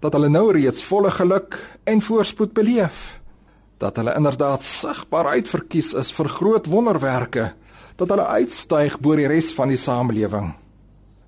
dat 0.00 0.12
hulle 0.12 0.28
nou 0.28 0.52
reeds 0.52 0.82
volle 0.82 1.10
geluk 1.10 1.58
en 1.84 2.00
voorspoed 2.00 2.54
beleef, 2.54 3.19
dat 3.80 3.96
hulle 3.96 4.14
inderdaad 4.16 4.62
sigbaar 4.62 5.32
uitverkies 5.36 5.94
is 5.96 6.12
vir 6.12 6.28
groot 6.28 6.66
wonderwerke, 6.68 7.52
dat 7.96 8.12
hulle 8.12 8.26
uitstyg 8.36 8.98
bo 9.00 9.16
die 9.16 9.28
res 9.28 9.52
van 9.56 9.72
die 9.72 9.80
samelewing. 9.80 10.52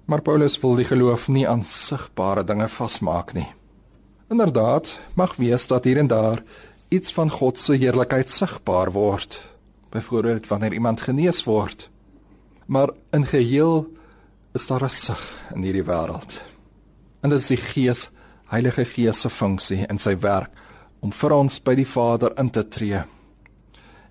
Maar 0.08 0.24
Paulus 0.24 0.58
wil 0.60 0.76
die 0.76 0.88
geloof 0.88 1.28
nie 1.32 1.46
aan 1.48 1.64
sigbare 1.64 2.44
dinge 2.44 2.68
vasmaak 2.68 3.32
nie. 3.36 3.48
Inderdaad, 4.32 4.98
mag 5.16 5.36
wees 5.40 5.66
dat 5.68 5.84
hier 5.84 6.00
en 6.00 6.10
daar 6.10 6.42
iets 6.92 7.12
van 7.16 7.30
God 7.30 7.58
se 7.58 7.76
heerlikheid 7.76 8.28
sigbaar 8.28 8.92
word 8.92 9.40
byvoorbeeld 9.92 10.46
wanneer 10.48 10.72
iemand 10.72 11.00
genees 11.04 11.42
word. 11.44 11.88
Maar 12.66 12.88
in 13.12 13.26
geheel 13.28 13.86
is 14.56 14.66
daar 14.66 14.84
'n 14.84 14.88
sug 14.88 15.36
in 15.54 15.62
hierdie 15.62 15.84
wêreld. 15.84 16.40
En 17.20 17.30
dit 17.30 17.40
is 17.40 17.46
die 17.46 17.56
Gees, 17.56 18.10
Heilige 18.46 18.84
Gees 18.84 19.20
se 19.20 19.30
funksie 19.30 19.86
en 19.86 19.98
sy 19.98 20.18
werk 20.18 20.50
om 21.02 21.12
vir 21.12 21.34
ons 21.36 21.58
by 21.64 21.74
die 21.78 21.88
Vader 21.88 22.36
in 22.40 22.50
te 22.54 22.64
tree 22.68 23.02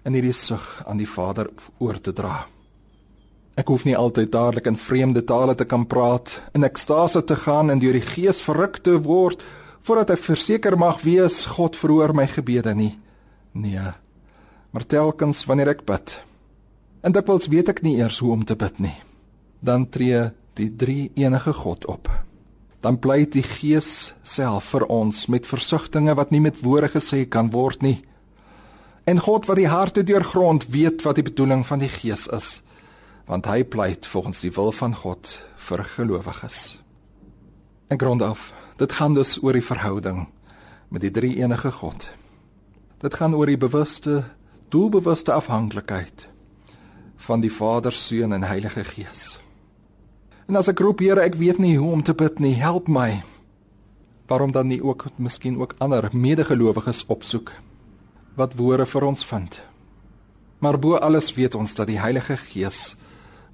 en 0.04 0.17
hierdie 0.17 0.36
sug 0.36 0.65
aan 0.86 0.99
die 0.99 1.10
Vader 1.10 1.47
oor 1.80 1.99
te 2.01 2.13
dra. 2.13 2.47
Ek 3.58 3.69
hoef 3.69 3.86
nie 3.86 3.97
altyd 3.97 4.32
dadelik 4.34 4.67
in 4.71 4.80
vreemde 4.80 5.21
tale 5.27 5.56
te 5.56 5.67
kan 5.69 5.86
praat 5.86 6.38
en 6.54 6.65
ekstase 6.67 7.23
te 7.25 7.38
gaan 7.38 7.69
en 7.69 7.80
deur 7.80 7.97
die 7.97 8.06
Gees 8.06 8.41
verruk 8.41 8.82
te 8.84 8.97
word 8.97 9.43
voordat 9.82 10.15
ek 10.15 10.23
verseker 10.25 10.77
mag 10.77 11.01
wees 11.06 11.43
God 11.58 11.77
verhoor 11.77 12.15
my 12.17 12.27
gebede 12.30 12.73
nie. 12.77 12.93
Nee 13.54 13.91
maar 14.71 14.86
telkens 14.88 15.45
wanneer 15.45 15.73
ek 15.75 15.86
bid 15.88 16.15
en 17.04 17.15
dikwels 17.15 17.49
weet 17.51 17.71
ek 17.73 17.84
nie 17.86 17.97
eers 17.99 18.21
hoe 18.23 18.32
om 18.36 18.45
te 18.47 18.56
bid 18.56 18.80
nie 18.84 18.95
dan 19.60 19.88
tree 19.91 20.30
die 20.60 20.69
drie 20.84 21.12
enige 21.19 21.54
God 21.60 21.88
op 21.91 22.10
dan 22.82 23.00
pleit 23.00 23.34
die 23.34 23.46
gees 23.46 24.13
self 24.24 24.72
vir 24.74 24.88
ons 24.89 25.28
met 25.30 25.48
versigtings 25.48 26.17
wat 26.17 26.32
nie 26.34 26.41
met 26.41 26.62
woorde 26.65 26.89
gesê 26.89 27.26
kan 27.30 27.52
word 27.54 27.82
nie. 27.86 28.00
En 29.06 29.22
God 29.22 29.46
wat 29.50 29.58
die 29.58 29.70
harte 29.70 30.04
deurgrond 30.04 30.67
weet 30.74 31.02
wat 31.06 31.17
die 31.17 31.26
bedoeling 31.26 31.65
van 31.65 31.80
die 31.80 31.91
gees 31.91 32.28
is 32.28 32.60
want 33.30 33.46
hy 33.48 33.62
pleit 33.63 34.08
volgens 34.10 34.41
die 34.44 34.52
wil 34.52 34.74
van 34.76 34.96
God 34.98 35.38
vir 35.56 35.84
gelowiges 35.94 36.82
en 37.91 38.00
grond 38.00 38.22
af. 38.22 38.54
Dit 38.78 38.91
gaan 38.91 39.13
dus 39.13 39.38
oor 39.44 39.54
die 39.54 39.65
verhouding 39.65 40.26
met 40.89 41.04
die 41.04 41.12
drie 41.12 41.36
enige 41.44 41.72
God. 41.72 42.10
Dit 43.04 43.13
gaan 43.20 43.36
oor 43.36 43.46
die 43.46 43.60
bewuste 43.60 44.24
doelbewuste 44.72 45.32
afhanklikheid 45.32 46.28
van 47.17 47.44
die 47.44 47.52
Vader, 47.52 47.91
Seun 47.91 48.34
en 48.34 48.44
Heilige 48.44 48.84
Gees. 48.84 49.40
En 50.52 50.58
as 50.60 50.68
ek 50.68 50.82
roep, 50.84 51.00
Here, 51.00 51.24
ek 51.24 51.38
weet 51.40 51.62
nie 51.64 51.78
hoe 51.80 51.94
om 51.96 52.02
te 52.04 52.12
bid 52.12 52.42
nie, 52.44 52.58
help 52.60 52.90
my. 52.92 53.22
Waarom 54.28 54.52
dan 54.52 54.68
nie 54.68 54.82
ook 54.84 55.06
miskien 55.16 55.56
ook 55.62 55.78
ander 55.80 56.10
medegelowiges 56.12 57.06
opsoek 57.08 57.54
wat 58.36 58.58
woorde 58.60 58.84
vir 58.84 59.06
ons 59.08 59.24
vind? 59.24 59.62
Maar 60.60 60.76
bo 60.76 60.98
alles 61.00 61.30
weet 61.38 61.56
ons 61.56 61.72
dat 61.78 61.88
die 61.88 62.02
Heilige 62.04 62.36
Gees 62.36 62.98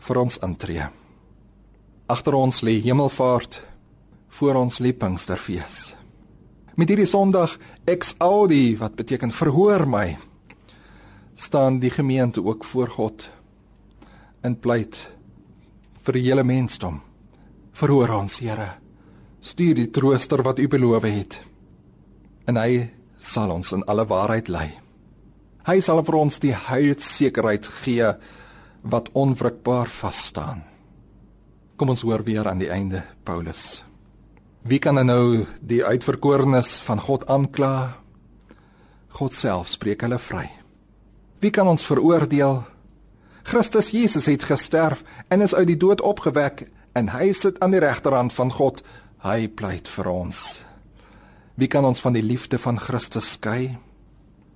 vir 0.08 0.20
ons 0.24 0.40
intree. 0.42 0.88
Agter 2.10 2.34
ons 2.34 2.64
lê 2.66 2.80
Hemelvaart, 2.82 3.60
voor 4.40 4.58
ons 4.64 4.80
lê 4.82 4.90
Pinksterfees. 4.90 5.94
Met 6.82 6.90
hierdie 6.90 7.06
Sondag 7.06 7.60
ex 7.86 8.16
audi 8.18 8.74
wat 8.82 8.98
beteken 8.98 9.30
verhoor 9.30 9.86
my, 9.86 10.18
staan 11.38 11.78
die 11.78 11.94
gemeente 11.94 12.42
ook 12.42 12.66
voor 12.66 12.90
God 12.98 13.30
in 14.42 14.58
pleit 14.58 15.04
vir 16.08 16.16
die 16.16 16.26
hele 16.30 16.44
mensdom. 16.48 17.02
Verhoor 17.76 18.16
ons, 18.22 18.40
Here. 18.40 18.78
Stuur 19.44 19.76
die 19.76 19.90
trooster 19.92 20.42
wat 20.44 20.60
U 20.60 20.68
beloof 20.72 21.06
het. 21.06 21.40
En 22.48 22.58
hy 22.58 22.88
sal 23.20 23.52
ons 23.52 23.74
in 23.76 23.84
alle 23.92 24.08
waarheid 24.08 24.48
lei. 24.50 24.70
Hy 25.68 25.80
sal 25.84 26.00
vir 26.08 26.16
ons 26.16 26.40
die 26.40 26.54
heilsekerheid 26.56 27.68
gee 27.84 28.14
wat 28.88 29.12
onwrikbaar 29.20 29.92
vas 30.00 30.22
staan. 30.32 30.64
Kom 31.78 31.92
ons 31.92 32.06
hoor 32.08 32.24
weer 32.24 32.48
aan 32.48 32.62
die 32.64 32.72
einde 32.72 33.04
Paulus. 33.28 33.84
Wie 34.64 34.80
kan 34.80 34.96
nou 34.96 35.46
die 35.62 35.84
uitverkorenes 35.84 36.80
van 36.88 37.04
God 37.04 37.28
aankla? 37.30 38.00
God 39.20 39.36
self 39.36 39.70
spreek 39.70 40.08
hulle 40.08 40.18
vry. 40.20 40.48
Wie 41.44 41.52
kan 41.52 41.68
ons 41.68 41.86
veroordeel? 41.86 42.64
Christus 43.48 43.90
Jesus 43.90 44.26
het 44.26 44.44
gesterf 44.44 45.04
en 45.28 45.42
is 45.42 45.54
uit 45.56 45.70
die 45.70 45.78
dood 45.80 46.02
opgewek 46.04 46.66
en 47.00 47.08
hy 47.14 47.30
sit 47.32 47.62
aan 47.64 47.72
die 47.72 47.80
regterhand 47.80 48.34
van 48.36 48.50
God. 48.52 48.82
Hy 49.24 49.48
pleit 49.48 49.88
vir 49.88 50.10
ons. 50.12 50.40
Wie 51.56 51.70
kan 51.72 51.86
ons 51.88 52.02
van 52.04 52.18
die 52.18 52.26
liefde 52.26 52.60
van 52.60 52.76
Christus 52.76 53.30
skei? 53.38 53.78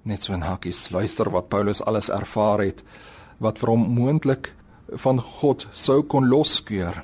Net 0.03 0.23
so 0.23 0.33
'n 0.33 0.43
hakkies 0.43 0.89
luister 0.91 1.31
wat 1.31 1.47
Paulus 1.47 1.81
alles 1.81 2.09
ervaar 2.09 2.59
het 2.59 2.83
wat 3.39 3.59
vir 3.59 3.69
hom 3.69 3.93
moontlik 3.95 4.51
van 4.93 5.21
God 5.21 5.67
sou 5.71 6.03
kon 6.03 6.27
loskeur. 6.27 7.03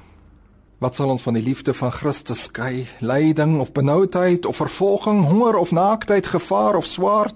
Wat 0.80 0.95
sal 0.95 1.10
ons 1.10 1.21
van 1.21 1.34
die 1.34 1.43
liefde 1.43 1.73
van 1.73 1.91
Christus 1.91 2.43
skei? 2.43 2.88
Lyding 3.00 3.60
of 3.60 3.71
benoudheid 3.71 4.45
of 4.45 4.56
vervolging, 4.56 5.23
honger 5.26 5.56
of 5.56 5.71
naaktheid, 5.71 6.28
gevaar 6.28 6.76
of 6.76 6.86
swaard? 6.86 7.36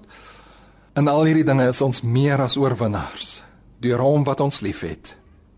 En 0.92 1.08
al 1.08 1.24
hierdie 1.24 1.44
dinge 1.44 1.68
is 1.68 1.80
ons 1.80 2.02
meer 2.02 2.40
as 2.40 2.56
oorwinnaars 2.56 3.42
deur 3.82 4.00
hom 4.02 4.24
wat 4.24 4.40
ons 4.40 4.62
liefhet. 4.62 5.16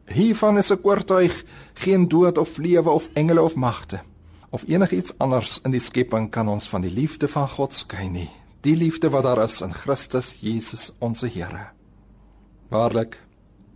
Hiervan 0.08 0.58
is 0.60 0.72
ek 0.72 0.84
oortuig, 0.84 1.36
geen 1.84 2.08
dood 2.08 2.38
of 2.38 2.58
lewe 2.58 2.90
of 2.90 3.08
engele 3.14 3.42
of 3.42 3.54
magte 3.56 4.00
of 4.54 4.62
enigiets 4.70 5.12
anders 5.18 5.58
in 5.66 5.72
die 5.74 5.82
skepping 5.82 6.28
kan 6.30 6.46
ons 6.48 6.68
van 6.70 6.84
die 6.84 6.92
liefde 6.94 7.26
van 7.26 7.48
God 7.50 7.74
skei 7.74 8.06
nie. 8.06 8.28
Die 8.62 8.76
liefde 8.78 9.10
wat 9.10 9.26
daar 9.26 9.42
is 9.42 9.58
in 9.66 9.74
Christus 9.74 10.30
Jesus 10.40 10.92
ons 11.02 11.24
Here. 11.26 11.72
Waarlik, 12.70 13.18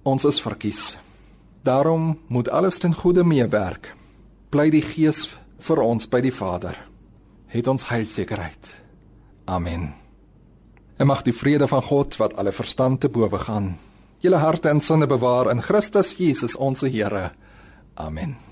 ons 0.07 0.25
is 0.25 0.39
verkies. 0.41 0.95
Daarom 1.67 2.21
moet 2.29 2.49
alles 2.49 2.79
ten 2.79 2.95
goeie 2.95 3.25
meewerk 3.27 3.91
bly 4.55 4.71
die 4.71 4.85
Gees 4.85 5.27
vir 5.67 5.83
ons 5.83 6.07
by 6.09 6.23
die 6.25 6.33
Vader. 6.33 6.79
Het 7.51 7.67
ons 7.69 7.89
heilsekerheid. 7.91 8.71
Amen. 9.51 9.91
En 10.97 11.11
mag 11.11 11.25
die 11.27 11.35
vrede 11.35 11.67
van 11.69 11.83
God 11.83 12.17
wat 12.23 12.39
alle 12.39 12.55
verstand 12.55 13.01
te 13.03 13.11
bowe 13.11 13.39
gaan, 13.43 13.75
julle 14.23 14.37
harte 14.37 14.71
en 14.71 14.81
sinne 14.81 15.07
bewaar 15.07 15.51
in 15.51 15.63
Christus 15.63 16.17
Jesus 16.19 16.57
ons 16.57 16.83
Here. 16.83 17.31
Amen. 17.97 18.48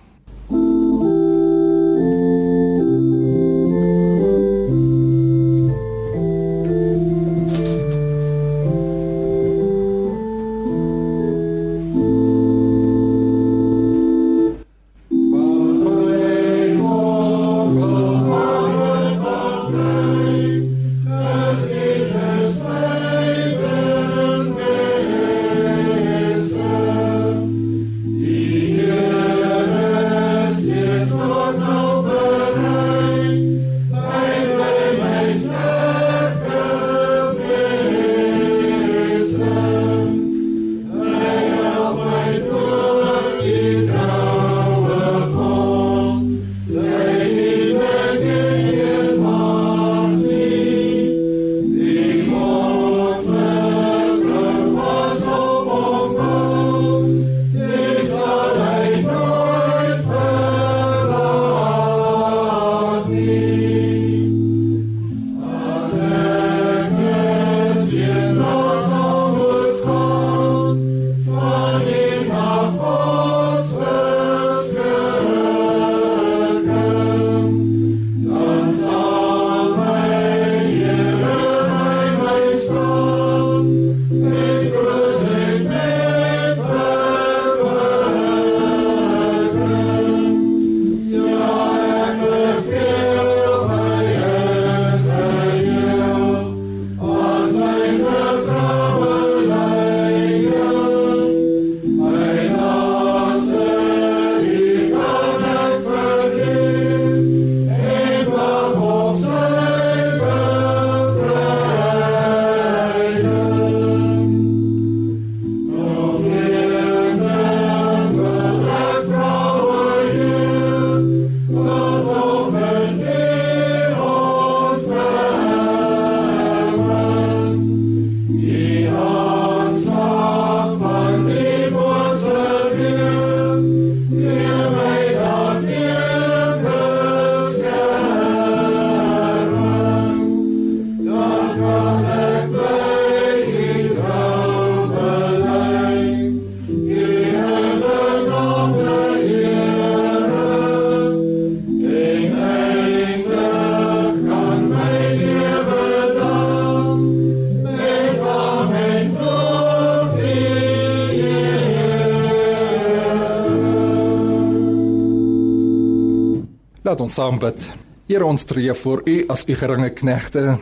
Laat 166.96 167.04
ons 167.04 167.16
saam 167.18 167.36
bid. 167.36 167.64
Here 168.08 168.24
ons 168.24 168.46
tree 168.48 168.72
voor 168.72 169.02
U 169.04 169.14
as 169.28 169.42
U 169.44 169.54
geringe 169.60 169.90
knegte, 169.92 170.54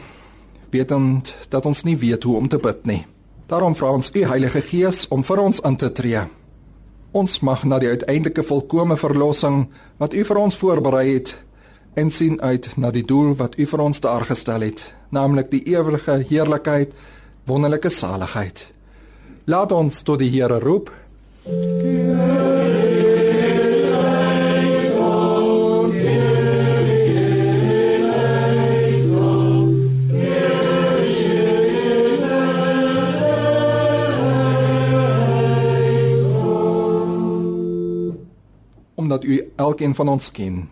wetend 0.75 1.29
dat 1.53 1.67
ons 1.71 1.85
nie 1.87 1.95
weet 1.95 2.27
hoe 2.27 2.35
om 2.41 2.49
te 2.51 2.59
bid 2.59 2.81
nie. 2.91 3.05
Daarom 3.47 3.77
vra 3.79 3.93
ons 3.95 4.11
U 4.11 4.25
Heilige 4.27 4.65
Gees 4.67 5.05
om 5.15 5.23
vir 5.23 5.45
ons 5.45 5.63
aan 5.63 5.79
te 5.79 5.93
tree. 5.95 6.25
Ons 7.15 7.39
mag 7.47 7.63
na 7.71 7.79
die 7.79 7.93
uiteindelike 7.93 8.43
volkomme 8.43 8.97
verlossing 8.99 9.69
wat 10.03 10.11
U 10.11 10.25
vir 10.27 10.43
ons 10.43 10.59
voorberei 10.59 11.05
het 11.13 11.37
en 11.95 12.11
sien 12.11 12.41
uit 12.43 12.67
na 12.83 12.91
die 12.91 13.07
doel 13.07 13.37
wat 13.39 13.55
U 13.55 13.69
vir 13.71 13.87
ons 13.87 14.03
daar 14.03 14.27
gestel 14.27 14.67
het, 14.67 14.89
naamlik 15.15 15.55
die 15.55 15.63
ewige 15.71 16.19
heerlikheid, 16.19 16.99
wonderlike 17.47 17.95
saligheid. 17.95 18.67
Laat 19.47 19.71
ons 19.71 20.03
tot 20.03 20.19
die 20.19 20.35
Here 20.35 20.59
roep. 20.59 20.91
Kyrie, 21.47 22.64
omdat 39.15 39.31
u 39.31 39.53
elkeen 39.57 39.95
van 39.95 40.09
ons 40.09 40.31
ken. 40.31 40.69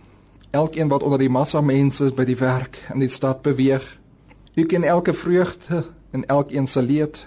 Elkeen 0.51 0.89
wat 0.89 1.03
onder 1.03 1.19
die 1.19 1.31
massa 1.31 1.61
mense 1.61 2.11
by 2.11 2.25
die 2.27 2.37
werk 2.37 2.81
in 2.91 2.99
die 2.99 3.09
stad 3.09 3.43
beweeg. 3.43 3.85
U 4.55 4.65
ken 4.67 4.83
elke 4.83 5.15
vreugde 5.15 5.85
en 6.11 6.27
elkeen 6.27 6.67
se 6.67 6.83
leed. 6.83 7.27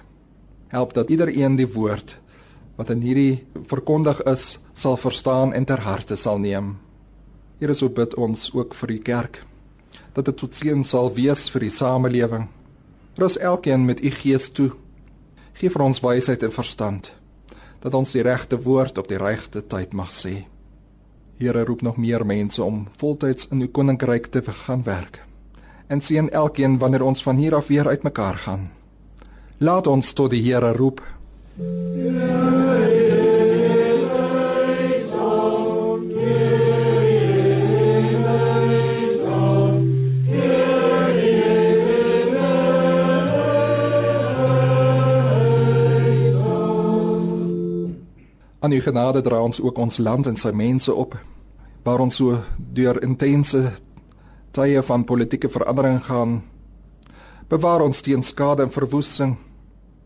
Help 0.67 0.93
dat 0.93 1.09
iedereen 1.09 1.55
die 1.55 1.67
woord 1.71 2.19
wat 2.75 2.89
in 2.89 2.99
hierdie 2.99 3.45
verkondig 3.63 4.19
is, 4.27 4.59
sal 4.73 4.97
verstaan 4.97 5.53
en 5.53 5.65
ter 5.65 5.79
harte 5.79 6.15
sal 6.15 6.39
neem. 6.39 6.73
Here, 7.59 7.73
so 7.73 7.87
bid 7.87 8.15
ons 8.19 8.49
ook 8.51 8.75
vir 8.75 8.91
die 8.91 8.99
kerk 8.99 9.45
dat 10.15 10.25
dit 10.25 10.35
tot 10.37 10.53
seën 10.55 10.83
sal 10.83 11.13
wees 11.15 11.47
vir 11.51 11.63
die 11.63 11.71
samelewing. 11.71 12.49
Rus 13.15 13.37
elkeen 13.37 13.85
met 13.85 14.03
u 14.03 14.11
gees 14.11 14.49
toe. 14.51 14.73
Geef 15.53 15.77
vir 15.77 15.85
ons 15.87 16.03
wysheid 16.03 16.43
en 16.43 16.51
verstand 16.51 17.13
dat 17.79 17.95
ons 17.95 18.11
die 18.11 18.23
regte 18.23 18.59
woord 18.59 18.97
op 18.97 19.07
die 19.07 19.19
regte 19.21 19.63
tyd 19.63 19.93
mag 19.93 20.11
sê. 20.11 20.43
Here 21.37 21.63
roep 21.63 21.81
nog 21.81 21.97
meer 21.97 22.25
mense 22.25 22.63
om 22.63 22.87
voltyds 22.97 23.47
in 23.47 23.61
u 23.61 23.67
koninkryk 23.67 24.25
te 24.25 24.41
gaan 24.41 24.83
werk. 24.83 25.25
En 25.87 26.01
sien 26.01 26.29
elkeen 26.29 26.77
wanneer 26.77 27.03
ons 27.03 27.23
van 27.23 27.35
hier 27.35 27.55
af 27.55 27.67
weer 27.67 27.87
uitmekaar 27.87 28.35
gaan. 28.35 28.71
Laat 29.57 29.87
ons 29.87 30.13
tot 30.13 30.29
die 30.29 30.53
Here 30.53 30.71
roep. 30.71 31.01
Ja, 31.95 32.64
Aan 48.65 48.71
u 48.71 48.81
genade 48.81 49.21
dra 49.21 49.43
ons 49.45 49.61
ook 49.61 49.77
ons 49.77 49.97
land 50.01 50.25
en 50.25 50.37
sy 50.41 50.49
mense 50.49 50.89
op 50.89 51.13
waar 51.85 52.01
ons 52.01 52.15
so 52.17 52.39
deur 52.57 52.97
intense 53.05 53.59
tye 54.57 54.79
van 54.87 55.03
politieke 55.05 55.51
verandering 55.53 55.99
gaan. 56.07 56.31
Bewaar 57.45 57.83
ons 57.85 57.99
teen 58.01 58.23
skade 58.25 58.63
en 58.65 58.71
verwoesting. 58.73 59.35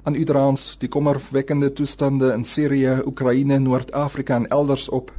Aan 0.03 0.17
u 0.19 0.25
dra 0.27 0.41
ons 0.49 0.73
die 0.81 0.89
kommerwekkende 0.91 1.69
toestande 1.71 2.33
in 2.35 2.43
Sirië, 2.43 2.97
Oekraïne, 3.07 3.61
Noord-Afrika 3.63 4.35
en 4.35 4.49
elders 4.51 4.89
op. 4.89 5.13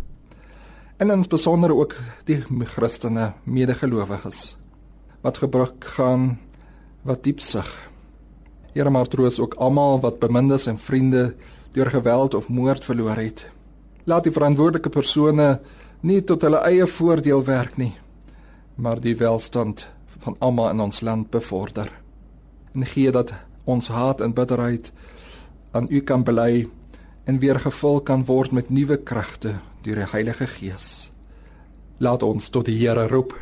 En 0.98 1.10
in 1.10 1.24
besonder 1.24 1.72
ook 1.72 1.96
die 2.28 2.42
Christene 2.74 3.32
medegelowiges 3.44 4.58
wat 5.22 5.40
gebruik 5.40 5.84
gaan 5.96 6.36
wat 7.08 7.24
diep 7.24 7.40
sug. 7.40 7.72
Here 8.76 8.90
maar 8.90 9.08
troos 9.08 9.40
ook 9.40 9.54
almal 9.54 10.00
wat 10.00 10.20
bemindes 10.20 10.66
en 10.66 10.78
vriende 10.78 11.34
deur 11.72 11.90
geweld 11.90 12.34
of 12.34 12.48
moord 12.48 12.84
verloor 12.84 13.16
het. 13.16 13.46
Laat 14.04 14.24
die 14.24 14.32
verantwoordelike 14.32 14.88
persone 14.88 15.60
nie 16.00 16.22
tot 16.24 16.42
hulle 16.42 16.62
eie 16.66 16.86
voordeel 16.86 17.44
werk 17.44 17.76
nie, 17.76 17.92
maar 18.74 19.00
die 19.00 19.16
welstand 19.16 19.88
van 20.20 20.36
almal 20.38 20.70
in 20.70 20.80
ons 20.80 21.00
land 21.00 21.30
bevorder. 21.30 21.92
En 22.74 22.86
gee 22.86 23.10
dat 23.12 23.32
ons 23.64 23.88
haat 23.88 24.20
en 24.20 24.34
bitterheid 24.34 24.92
aan 25.70 25.86
U 25.90 26.00
kan 26.00 26.24
bely 26.24 26.68
en 27.24 27.38
weer 27.38 27.60
gevul 27.60 28.00
kan 28.00 28.24
word 28.24 28.52
met 28.52 28.70
nuwe 28.70 28.96
kragte 28.96 29.54
deur 29.82 30.02
die 30.02 30.10
Heilige 30.12 30.46
Gees. 30.46 31.10
Laat 31.98 32.22
ons 32.22 32.48
tot 32.48 32.66
die 32.66 32.78
Here 32.80 33.06
roep. 33.08 33.34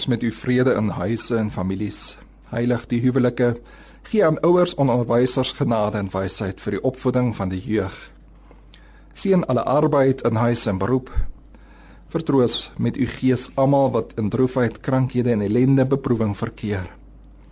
Eers 0.00 0.08
met 0.08 0.22
u 0.22 0.32
vrede 0.32 0.72
in 0.72 0.88
huise 0.88 1.36
en 1.36 1.50
families. 1.50 2.16
Heilig 2.48 2.86
die 2.88 3.00
huwelike. 3.04 3.58
Gee 4.08 4.24
aan 4.24 4.38
ouers 4.40 4.72
en 4.74 4.88
onderwysers 4.88 5.52
genade 5.52 5.98
en 6.00 6.08
wysheid 6.08 6.60
vir 6.64 6.78
die 6.78 6.80
opvoeding 6.88 7.34
van 7.36 7.52
die 7.52 7.60
jeug. 7.60 7.92
Seën 9.12 9.44
alle 9.44 9.60
arbeid 9.68 10.24
in 10.24 10.40
huis 10.40 10.64
en 10.72 10.80
beroep. 10.80 11.12
Vertroos 12.08 12.72
met 12.78 12.96
u 12.96 13.10
gees 13.18 13.50
almal 13.60 13.92
wat 13.92 14.16
in 14.16 14.32
droefheid, 14.32 14.80
krankhede 14.80 15.34
en 15.36 15.44
ellende 15.44 15.84
beproewing 15.84 16.32
verkeer. 16.36 16.88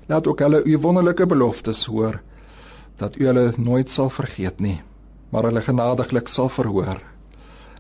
Laat 0.09 0.27
ook 0.27 0.41
hulle 0.41 0.65
u 0.65 0.79
wonderlike 0.79 1.27
beloftes 1.27 1.85
hoor 1.85 2.23
dat 2.97 3.21
u 3.21 3.27
hulle 3.27 3.53
nooit 3.59 3.91
sal 3.91 4.09
vergeet 4.09 4.61
nie, 4.61 4.81
maar 5.29 5.53
hulle 5.53 5.61
genadiglik 5.61 6.33
sal 6.33 6.49
verhoor. 6.49 7.05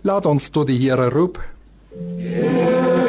Laat 0.04 0.26
ons 0.26 0.52
tot 0.52 0.68
die 0.68 0.76
Here 0.76 1.08
roep. 1.08 1.40
Yeah. 2.20 3.07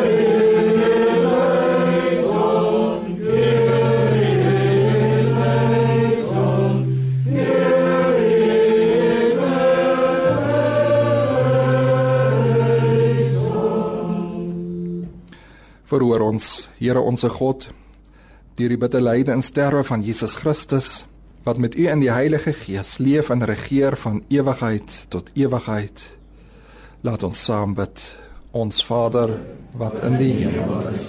Verhoor 15.89 16.21
ons, 16.21 16.69
Here 16.77 17.01
onsse 17.01 17.31
God, 17.33 17.63
deur 18.59 18.69
die 18.69 18.77
bitter 18.77 19.01
lyde 19.01 19.33
en 19.33 19.41
sterwe 19.41 19.81
van 19.87 20.03
Jesus 20.05 20.35
Christus, 20.37 20.89
wat 21.47 21.57
met 21.57 21.73
U 21.73 21.87
in 21.89 22.03
die 22.03 22.11
Heilige 22.13 22.53
Gees 22.53 22.99
leef 23.01 23.31
en 23.33 23.41
regeer 23.41 23.97
van 23.97 24.19
ewigheid 24.29 24.99
tot 25.09 25.31
ewigheid. 25.33 26.03
Laat 27.01 27.25
ons 27.25 27.41
saam 27.41 27.73
bid. 27.73 28.03
Ons 28.53 28.83
Vader, 28.85 29.33
wat 29.81 30.03
in 30.05 30.19
die 30.21 30.31
hemel 30.43 30.85
is, 30.91 31.05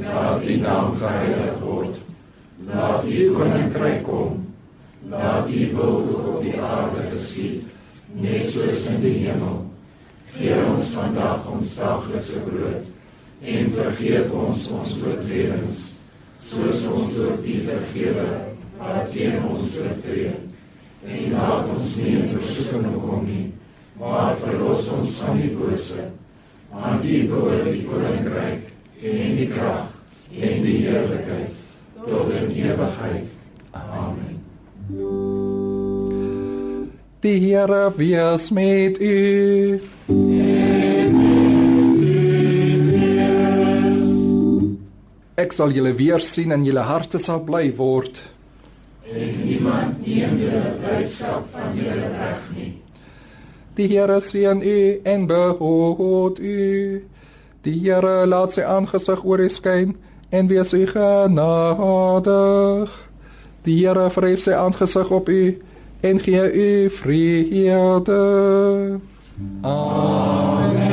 laat 0.00 0.44
U 0.44 0.56
naam 0.60 0.94
geheilig 1.00 1.58
word. 1.64 1.98
Laat 2.68 3.08
U 3.08 3.26
koninkryk 3.40 4.02
kom. 4.04 4.40
Laat 5.08 5.48
U 5.48 5.68
wil 5.80 6.00
op 6.34 6.42
die 6.44 6.58
aarde 6.60 7.08
geskied, 7.08 7.72
net 8.12 8.44
soos 8.52 8.82
in 8.92 9.00
die 9.04 9.18
hemel. 9.24 9.62
Gee 10.36 10.60
ons 10.66 10.90
vandag 10.92 11.48
ons 11.56 11.78
daaglikse 11.80 12.44
brood 12.44 12.92
en 13.44 13.74
vergeef 13.80 14.32
ons 14.32 14.70
ons 14.78 14.94
oortredings 15.04 15.82
soos 16.44 16.86
ons 16.92 17.18
ook 17.26 17.42
die 17.44 17.60
vergewe 17.66 18.28
wat 18.78 19.12
teen 19.12 19.42
ons 19.48 19.76
oortree 19.82 20.32
en 21.04 21.36
laat 21.36 21.68
ons 21.74 21.96
nie 22.00 22.16
in 22.22 22.32
versoeking 22.32 22.96
kom 23.04 23.28
nie 23.28 23.44
maar 23.98 24.36
verlos 24.36 24.88
ons 24.88 25.18
van 25.22 25.40
die 25.40 25.50
bose. 25.54 26.08
Aan 26.74 27.02
die 27.04 27.22
behoort 27.30 27.68
die 27.70 27.84
koninkryk 27.86 28.70
en 29.04 29.36
die 29.38 29.50
krag 29.52 29.92
en 30.34 30.64
die 30.64 30.78
heerlikheid 30.82 31.60
tot 32.08 32.32
in 32.34 32.50
ewigheid 32.58 33.30
amen. 33.70 34.40
Die 37.24 37.38
Here 37.40 37.92
wees 37.96 38.50
met 38.50 38.98
u 39.00 39.80
Ek 45.34 45.50
sal 45.50 45.72
julle 45.74 45.90
weer 45.98 46.22
sien 46.22 46.54
en 46.54 46.62
julle 46.62 46.82
harte 46.86 47.18
sal 47.18 47.40
bly 47.42 47.72
word. 47.74 48.20
En 49.10 49.32
niemand 49.42 49.98
neem 50.06 50.36
julle 50.38 50.76
blydskap 50.78 51.48
van 51.50 51.74
julle 51.74 52.06
weg 52.12 52.44
nie. 52.54 52.70
Die 53.74 53.88
Here 53.90 54.20
seën 54.22 54.62
u 54.62 55.02
en 55.02 55.26
behoed 55.26 56.38
u. 56.38 57.02
Die 57.66 57.74
Here 57.82 58.28
laat 58.30 58.54
sy 58.54 58.62
aangesig 58.62 59.26
oor 59.26 59.42
u 59.42 59.50
skyn 59.50 59.96
en 60.30 60.46
wees 60.46 60.70
u 60.70 60.86
genadig. 60.86 62.94
Die 63.66 63.80
Here 63.80 64.06
verhef 64.14 64.46
sy 64.46 64.54
aangesig 64.54 65.10
op 65.10 65.28
u 65.28 65.42
en 66.06 66.22
gee 66.22 66.46
u 66.52 66.90
vrede. 67.02 68.22
Amen. 69.66 70.83